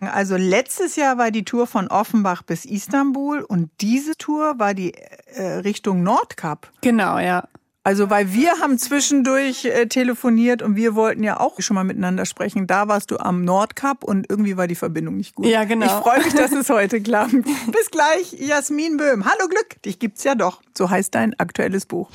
[0.00, 4.92] Also letztes Jahr war die Tour von Offenbach bis Istanbul und diese Tour war die
[4.94, 6.70] äh, Richtung Nordkap.
[6.82, 7.44] Genau, ja.
[7.86, 12.26] Also, weil wir haben zwischendurch äh, telefoniert und wir wollten ja auch schon mal miteinander
[12.26, 12.66] sprechen.
[12.66, 15.46] Da warst du am Nordkap und irgendwie war die Verbindung nicht gut.
[15.46, 15.86] Ja, genau.
[15.86, 17.30] Ich freue mich, dass es heute klappt.
[17.30, 19.24] Bis gleich, Jasmin Böhm.
[19.24, 20.62] Hallo Glück, dich gibt's ja doch.
[20.76, 22.10] So heißt dein aktuelles Buch.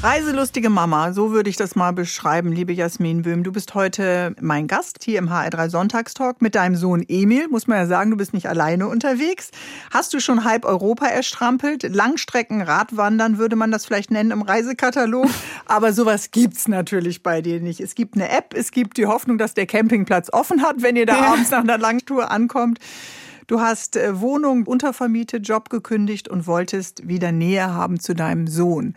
[0.00, 3.42] Reiselustige Mama, so würde ich das mal beschreiben, liebe Jasmin Böhm.
[3.42, 7.48] Du bist heute mein Gast hier im HR3 Sonntagstalk mit deinem Sohn Emil.
[7.48, 9.50] Muss man ja sagen, du bist nicht alleine unterwegs.
[9.90, 11.82] Hast du schon halb Europa erstrampelt?
[11.82, 15.26] Langstrecken Radwandern würde man das vielleicht nennen im Reisekatalog.
[15.66, 17.80] Aber sowas gibt's natürlich bei dir nicht.
[17.80, 21.06] Es gibt eine App, es gibt die Hoffnung, dass der Campingplatz offen hat, wenn ihr
[21.06, 21.32] da ja.
[21.32, 22.78] abends nach einer Langtour ankommt.
[23.48, 28.94] Du hast äh, Wohnung untervermietet, Job gekündigt und wolltest wieder Nähe haben zu deinem Sohn.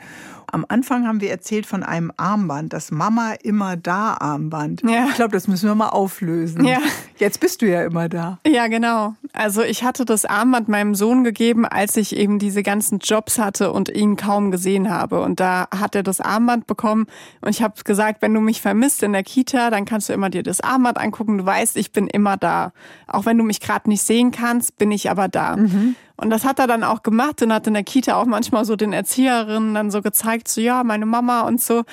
[0.47, 4.81] Am Anfang haben wir erzählt von einem Armband, das Mama immer da Armband.
[4.83, 5.07] Ja.
[5.09, 6.65] Ich glaube, das müssen wir mal auflösen.
[6.65, 6.79] Ja.
[7.17, 8.39] Jetzt bist du ja immer da.
[8.45, 9.13] Ja, genau.
[9.33, 13.71] Also ich hatte das Armband meinem Sohn gegeben, als ich eben diese ganzen Jobs hatte
[13.71, 15.21] und ihn kaum gesehen habe.
[15.21, 17.07] Und da hat er das Armband bekommen
[17.41, 20.29] und ich habe gesagt, wenn du mich vermisst in der Kita, dann kannst du immer
[20.29, 21.37] dir das Armband angucken.
[21.37, 22.73] Du weißt, ich bin immer da.
[23.07, 25.57] Auch wenn du mich gerade nicht sehen kannst, bin ich aber da.
[25.57, 25.95] Mhm.
[26.21, 28.75] Und das hat er dann auch gemacht und hat in der Kita auch manchmal so
[28.75, 31.83] den Erzieherinnen dann so gezeigt, so ja, meine Mama und so.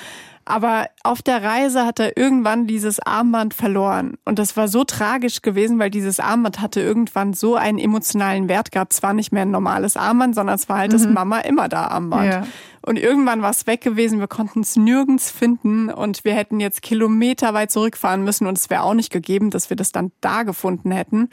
[0.45, 4.17] Aber auf der Reise hat er irgendwann dieses Armband verloren.
[4.25, 8.71] Und das war so tragisch gewesen, weil dieses Armband hatte irgendwann so einen emotionalen Wert
[8.71, 8.93] gehabt.
[8.93, 10.97] Es war nicht mehr ein normales Armband, sondern es war halt mhm.
[10.97, 12.33] das Mama immer da Armband.
[12.33, 12.47] Ja.
[12.81, 14.19] Und irgendwann war es weg gewesen.
[14.19, 18.69] Wir konnten es nirgends finden und wir hätten jetzt Kilometer weit zurückfahren müssen und es
[18.69, 21.29] wäre auch nicht gegeben, dass wir das dann da gefunden hätten.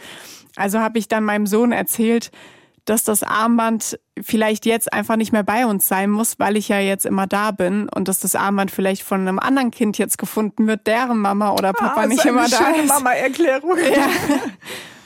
[0.57, 2.31] Also habe ich dann meinem Sohn erzählt,
[2.87, 6.79] dass das Armband vielleicht jetzt einfach nicht mehr bei uns sein muss, weil ich ja
[6.79, 10.67] jetzt immer da bin und dass das Armband vielleicht von einem anderen Kind jetzt gefunden
[10.67, 12.89] wird, deren Mama oder Papa ah, nicht immer da ist.
[12.89, 13.77] Mama-Erklärung.
[13.77, 14.09] Ja.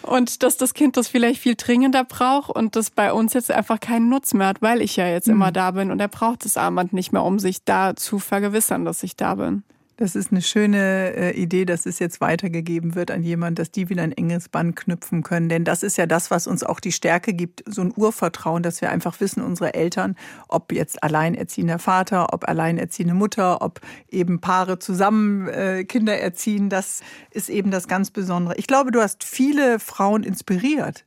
[0.02, 3.78] Und dass das Kind das vielleicht viel dringender braucht und das bei uns jetzt einfach
[3.80, 5.34] keinen Nutzen mehr hat, weil ich ja jetzt mhm.
[5.34, 8.86] immer da bin und er braucht das Armband nicht mehr, um sich da zu vergewissern,
[8.86, 9.62] dass ich da bin.
[10.00, 13.90] Das ist eine schöne äh, Idee, dass es jetzt weitergegeben wird an jemanden, dass die
[13.90, 15.50] wieder ein enges Band knüpfen können.
[15.50, 18.80] Denn das ist ja das, was uns auch die Stärke gibt, so ein Urvertrauen, dass
[18.80, 20.16] wir einfach wissen, unsere Eltern,
[20.48, 27.02] ob jetzt alleinerziehender Vater, ob alleinerziehende Mutter, ob eben Paare zusammen äh, Kinder erziehen, das
[27.30, 28.56] ist eben das ganz Besondere.
[28.56, 31.04] Ich glaube, du hast viele Frauen inspiriert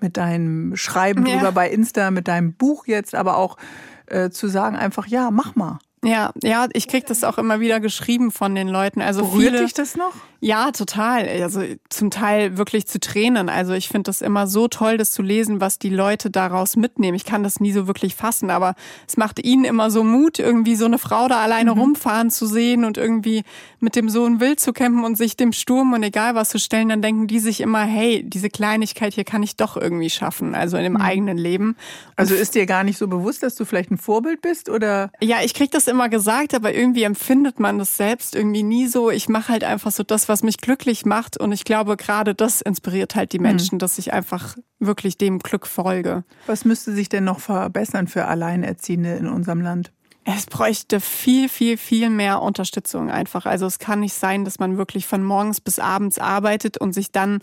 [0.00, 1.36] mit deinem Schreiben ja.
[1.36, 3.56] drüber bei Insta, mit deinem Buch jetzt, aber auch
[4.04, 5.78] äh, zu sagen einfach, ja, mach mal.
[6.04, 9.00] Ja, ja, ich krieg das auch immer wieder geschrieben von den Leuten.
[9.00, 10.12] Also Berührt viele, dich das noch?
[10.44, 11.26] Ja, total.
[11.26, 13.48] Also zum Teil wirklich zu Tränen.
[13.48, 17.14] Also ich finde das immer so toll, das zu lesen, was die Leute daraus mitnehmen.
[17.14, 18.74] Ich kann das nie so wirklich fassen, aber
[19.08, 21.80] es macht ihnen immer so Mut, irgendwie so eine Frau da alleine mhm.
[21.80, 23.42] rumfahren zu sehen und irgendwie
[23.80, 26.90] mit dem Sohn wild zu kämpfen und sich dem Sturm und egal was zu stellen.
[26.90, 30.76] Dann denken die sich immer, hey, diese Kleinigkeit hier kann ich doch irgendwie schaffen, also
[30.76, 31.00] in dem mhm.
[31.00, 31.74] eigenen Leben.
[32.16, 35.10] Also ist dir gar nicht so bewusst, dass du vielleicht ein Vorbild bist oder?
[35.22, 39.10] Ja, ich krieg das immer gesagt, aber irgendwie empfindet man das selbst irgendwie nie so.
[39.10, 41.38] Ich mache halt einfach so das, was mich glücklich macht.
[41.38, 43.44] Und ich glaube, gerade das inspiriert halt die mhm.
[43.44, 43.78] Menschen, mhm.
[43.80, 46.24] dass ich einfach wirklich dem Glück folge.
[46.46, 49.92] Was müsste sich denn noch verbessern für Alleinerziehende in unserem Land?
[50.24, 53.44] Es bräuchte viel, viel, viel mehr Unterstützung einfach.
[53.44, 57.12] Also es kann nicht sein, dass man wirklich von morgens bis abends arbeitet und sich
[57.12, 57.40] dann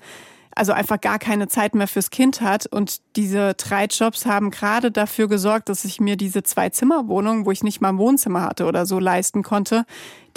[0.56, 2.66] also einfach gar keine Zeit mehr fürs Kind hat.
[2.66, 7.64] Und diese drei Jobs haben gerade dafür gesorgt, dass ich mir diese Zwei-Zimmer-Wohnung, wo ich
[7.64, 9.86] nicht mal ein Wohnzimmer hatte oder so leisten konnte,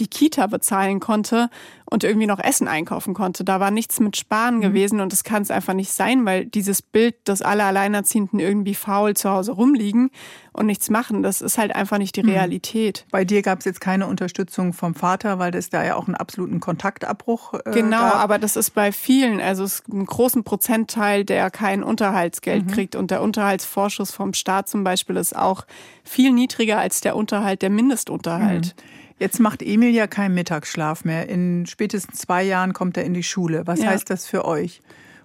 [0.00, 1.50] die Kita bezahlen konnte
[1.94, 3.44] und irgendwie noch Essen einkaufen konnte.
[3.44, 4.60] Da war nichts mit Sparen mhm.
[4.62, 8.74] gewesen und das kann es einfach nicht sein, weil dieses Bild, dass alle Alleinerziehenden irgendwie
[8.74, 10.10] faul zu Hause rumliegen
[10.52, 12.30] und nichts machen, das ist halt einfach nicht die mhm.
[12.30, 13.06] Realität.
[13.10, 16.14] Bei dir gab es jetzt keine Unterstützung vom Vater, weil das da ja auch einen
[16.14, 18.16] absoluten Kontaktabbruch äh, Genau, gab.
[18.16, 22.70] aber das ist bei vielen, also es ist ein großen Prozentteil, der kein Unterhaltsgeld mhm.
[22.70, 25.64] kriegt und der Unterhaltsvorschuss vom Staat zum Beispiel ist auch
[26.02, 28.74] viel niedriger als der Unterhalt, der Mindestunterhalt.
[28.76, 28.93] Mhm.
[29.18, 31.28] Jetzt macht Emil ja keinen Mittagsschlaf mehr.
[31.28, 33.66] In spätestens zwei Jahren kommt er in die Schule.
[33.66, 33.86] Was ja.
[33.86, 34.80] heißt das für euch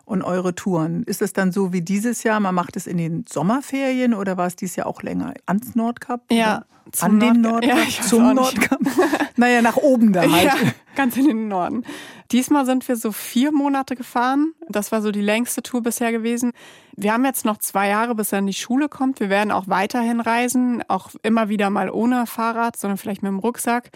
[0.09, 1.03] und eure Touren?
[1.03, 2.39] Ist es dann so wie dieses Jahr?
[2.39, 5.35] Man macht es in den Sommerferien oder war es dieses Jahr auch länger?
[5.45, 6.23] Ans Nordkap?
[6.31, 6.65] Ja.
[7.01, 7.77] An den Nordkap?
[7.77, 8.79] Ja, zum Nordkap?
[9.35, 10.45] naja, nach oben da halt.
[10.45, 10.55] Ja,
[10.95, 11.83] ganz in den Norden.
[12.31, 14.53] Diesmal sind wir so vier Monate gefahren.
[14.67, 16.53] Das war so die längste Tour bisher gewesen.
[16.95, 19.19] Wir haben jetzt noch zwei Jahre, bis er in die Schule kommt.
[19.19, 23.39] Wir werden auch weiterhin reisen, auch immer wieder mal ohne Fahrrad, sondern vielleicht mit dem
[23.39, 23.91] Rucksack.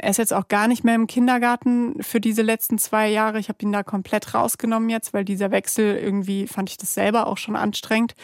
[0.00, 3.38] Er ist jetzt auch gar nicht mehr im Kindergarten für diese letzten zwei Jahre.
[3.38, 7.26] Ich habe ihn da komplett rausgenommen jetzt, weil dieser Wechsel irgendwie fand ich das selber
[7.26, 8.14] auch schon anstrengend.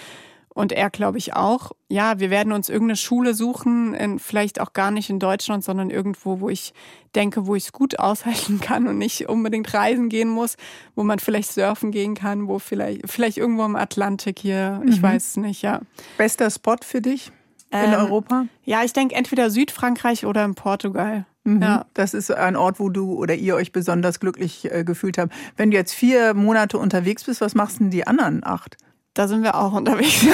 [0.55, 1.73] Und er, glaube ich, auch.
[1.89, 5.91] Ja, wir werden uns irgendeine Schule suchen, in, vielleicht auch gar nicht in Deutschland, sondern
[5.91, 6.73] irgendwo, wo ich
[7.17, 10.57] denke, wo ich es gut aushalten kann und nicht unbedingt reisen gehen muss,
[10.95, 15.03] wo man vielleicht surfen gehen kann, wo vielleicht, vielleicht irgendwo im Atlantik hier, ich mhm.
[15.03, 15.81] weiß es nicht, ja.
[16.19, 17.33] Bester Spot für dich
[17.73, 18.47] in ähm, Europa?
[18.65, 21.27] Ja, ich denke entweder Südfrankreich oder in Portugal.
[21.45, 21.63] Mhm.
[21.63, 21.87] Ja.
[21.95, 25.33] Das ist ein Ort, wo du oder ihr euch besonders glücklich äh, gefühlt habt.
[25.57, 28.77] Wenn du jetzt vier Monate unterwegs bist, was machst denn die anderen acht?
[29.15, 30.27] Da sind wir auch unterwegs.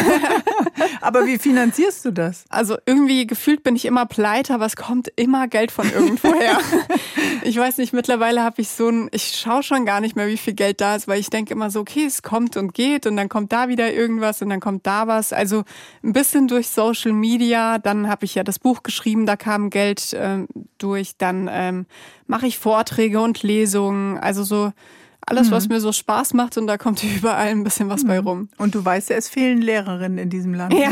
[1.02, 2.44] aber wie finanzierst du das?
[2.48, 6.58] Also irgendwie gefühlt bin ich immer pleite, aber es kommt immer Geld von irgendwoher.
[7.42, 10.38] ich weiß nicht, mittlerweile habe ich so ein, ich schaue schon gar nicht mehr, wie
[10.38, 13.18] viel Geld da ist, weil ich denke immer so, okay, es kommt und geht und
[13.18, 15.34] dann kommt da wieder irgendwas und dann kommt da was.
[15.34, 15.64] Also
[16.02, 20.14] ein bisschen durch Social Media, dann habe ich ja das Buch geschrieben, da kam Geld
[20.14, 20.46] äh,
[20.78, 21.84] durch, dann ähm,
[22.26, 24.72] mache ich Vorträge und Lesungen, also so
[25.26, 25.74] alles, was mhm.
[25.74, 28.08] mir so Spaß macht und da kommt überall ein bisschen was mhm.
[28.08, 28.48] bei rum.
[28.58, 30.74] Und du weißt ja, es fehlen Lehrerinnen in diesem Land.
[30.74, 30.90] Ja.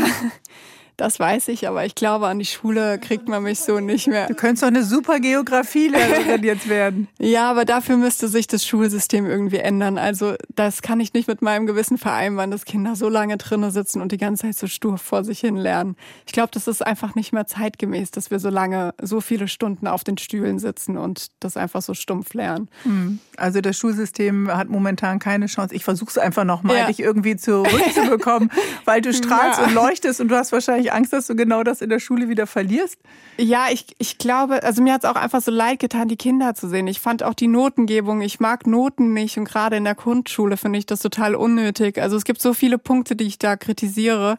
[0.99, 4.27] Das weiß ich, aber ich glaube, an die Schule kriegt man mich so nicht mehr.
[4.27, 7.07] Du könntest doch eine super Geografielehrerin jetzt werden.
[7.19, 9.97] Ja, aber dafür müsste sich das Schulsystem irgendwie ändern.
[9.97, 14.01] Also das kann ich nicht mit meinem Gewissen vereinbaren, dass Kinder so lange drinnen sitzen
[14.01, 15.95] und die ganze Zeit so stur vor sich hin lernen.
[16.25, 19.87] Ich glaube, das ist einfach nicht mehr zeitgemäß, dass wir so lange, so viele Stunden
[19.87, 22.67] auf den Stühlen sitzen und das einfach so stumpf lernen.
[22.83, 23.19] Hm.
[23.37, 25.73] Also das Schulsystem hat momentan keine Chance.
[25.73, 26.87] Ich versuche es einfach nochmal, ja.
[26.87, 28.51] dich irgendwie zurückzubekommen,
[28.83, 29.67] weil du strahlst ja.
[29.67, 32.47] und leuchtest und du hast wahrscheinlich Angst, dass du genau das in der Schule wieder
[32.47, 32.97] verlierst?
[33.37, 36.53] Ja, ich, ich glaube, also mir hat es auch einfach so leid getan, die Kinder
[36.55, 36.87] zu sehen.
[36.87, 40.79] Ich fand auch die Notengebung, ich mag Noten nicht und gerade in der Grundschule finde
[40.79, 42.01] ich das total unnötig.
[42.01, 44.37] Also es gibt so viele Punkte, die ich da kritisiere.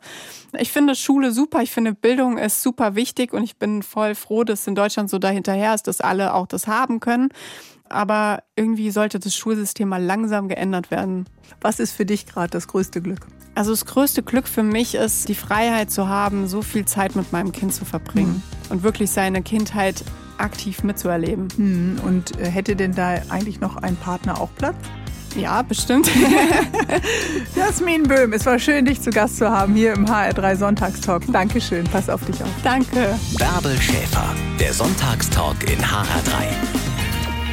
[0.58, 4.44] Ich finde Schule super, ich finde Bildung ist super wichtig und ich bin voll froh,
[4.44, 7.30] dass in Deutschland so dahinterher ist, dass alle auch das haben können
[7.90, 11.26] aber irgendwie sollte das Schulsystem mal langsam geändert werden.
[11.60, 13.26] Was ist für dich gerade das größte Glück?
[13.54, 17.32] Also das größte Glück für mich ist, die Freiheit zu haben, so viel Zeit mit
[17.32, 18.72] meinem Kind zu verbringen mhm.
[18.72, 20.04] und wirklich seine Kindheit
[20.38, 21.48] aktiv mitzuerleben.
[21.56, 22.00] Mhm.
[22.04, 24.76] Und äh, hätte denn da eigentlich noch ein Partner auch Platz?
[25.36, 26.10] Ja, bestimmt.
[27.56, 31.22] Jasmin Böhm, es war schön, dich zu Gast zu haben hier im HR3 Sonntagstalk.
[31.32, 32.50] Dankeschön, pass auf dich auf.
[32.64, 33.16] Danke.
[33.38, 36.89] Bärbel Schäfer, der Sonntagstalk in HR3.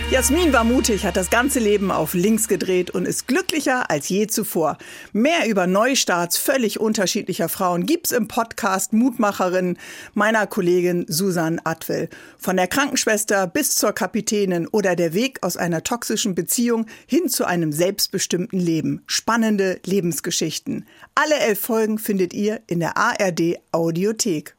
[0.09, 4.25] Jasmin war mutig, hat das ganze Leben auf links gedreht und ist glücklicher als je
[4.27, 4.77] zuvor.
[5.11, 9.77] Mehr über Neustarts völlig unterschiedlicher Frauen gibt's im Podcast Mutmacherin
[10.13, 12.07] meiner Kollegin Susan Atwell.
[12.37, 17.43] Von der Krankenschwester bis zur Kapitänin oder der Weg aus einer toxischen Beziehung hin zu
[17.43, 19.03] einem selbstbestimmten Leben.
[19.07, 20.87] Spannende Lebensgeschichten.
[21.15, 24.56] Alle elf Folgen findet ihr in der ARD Audiothek.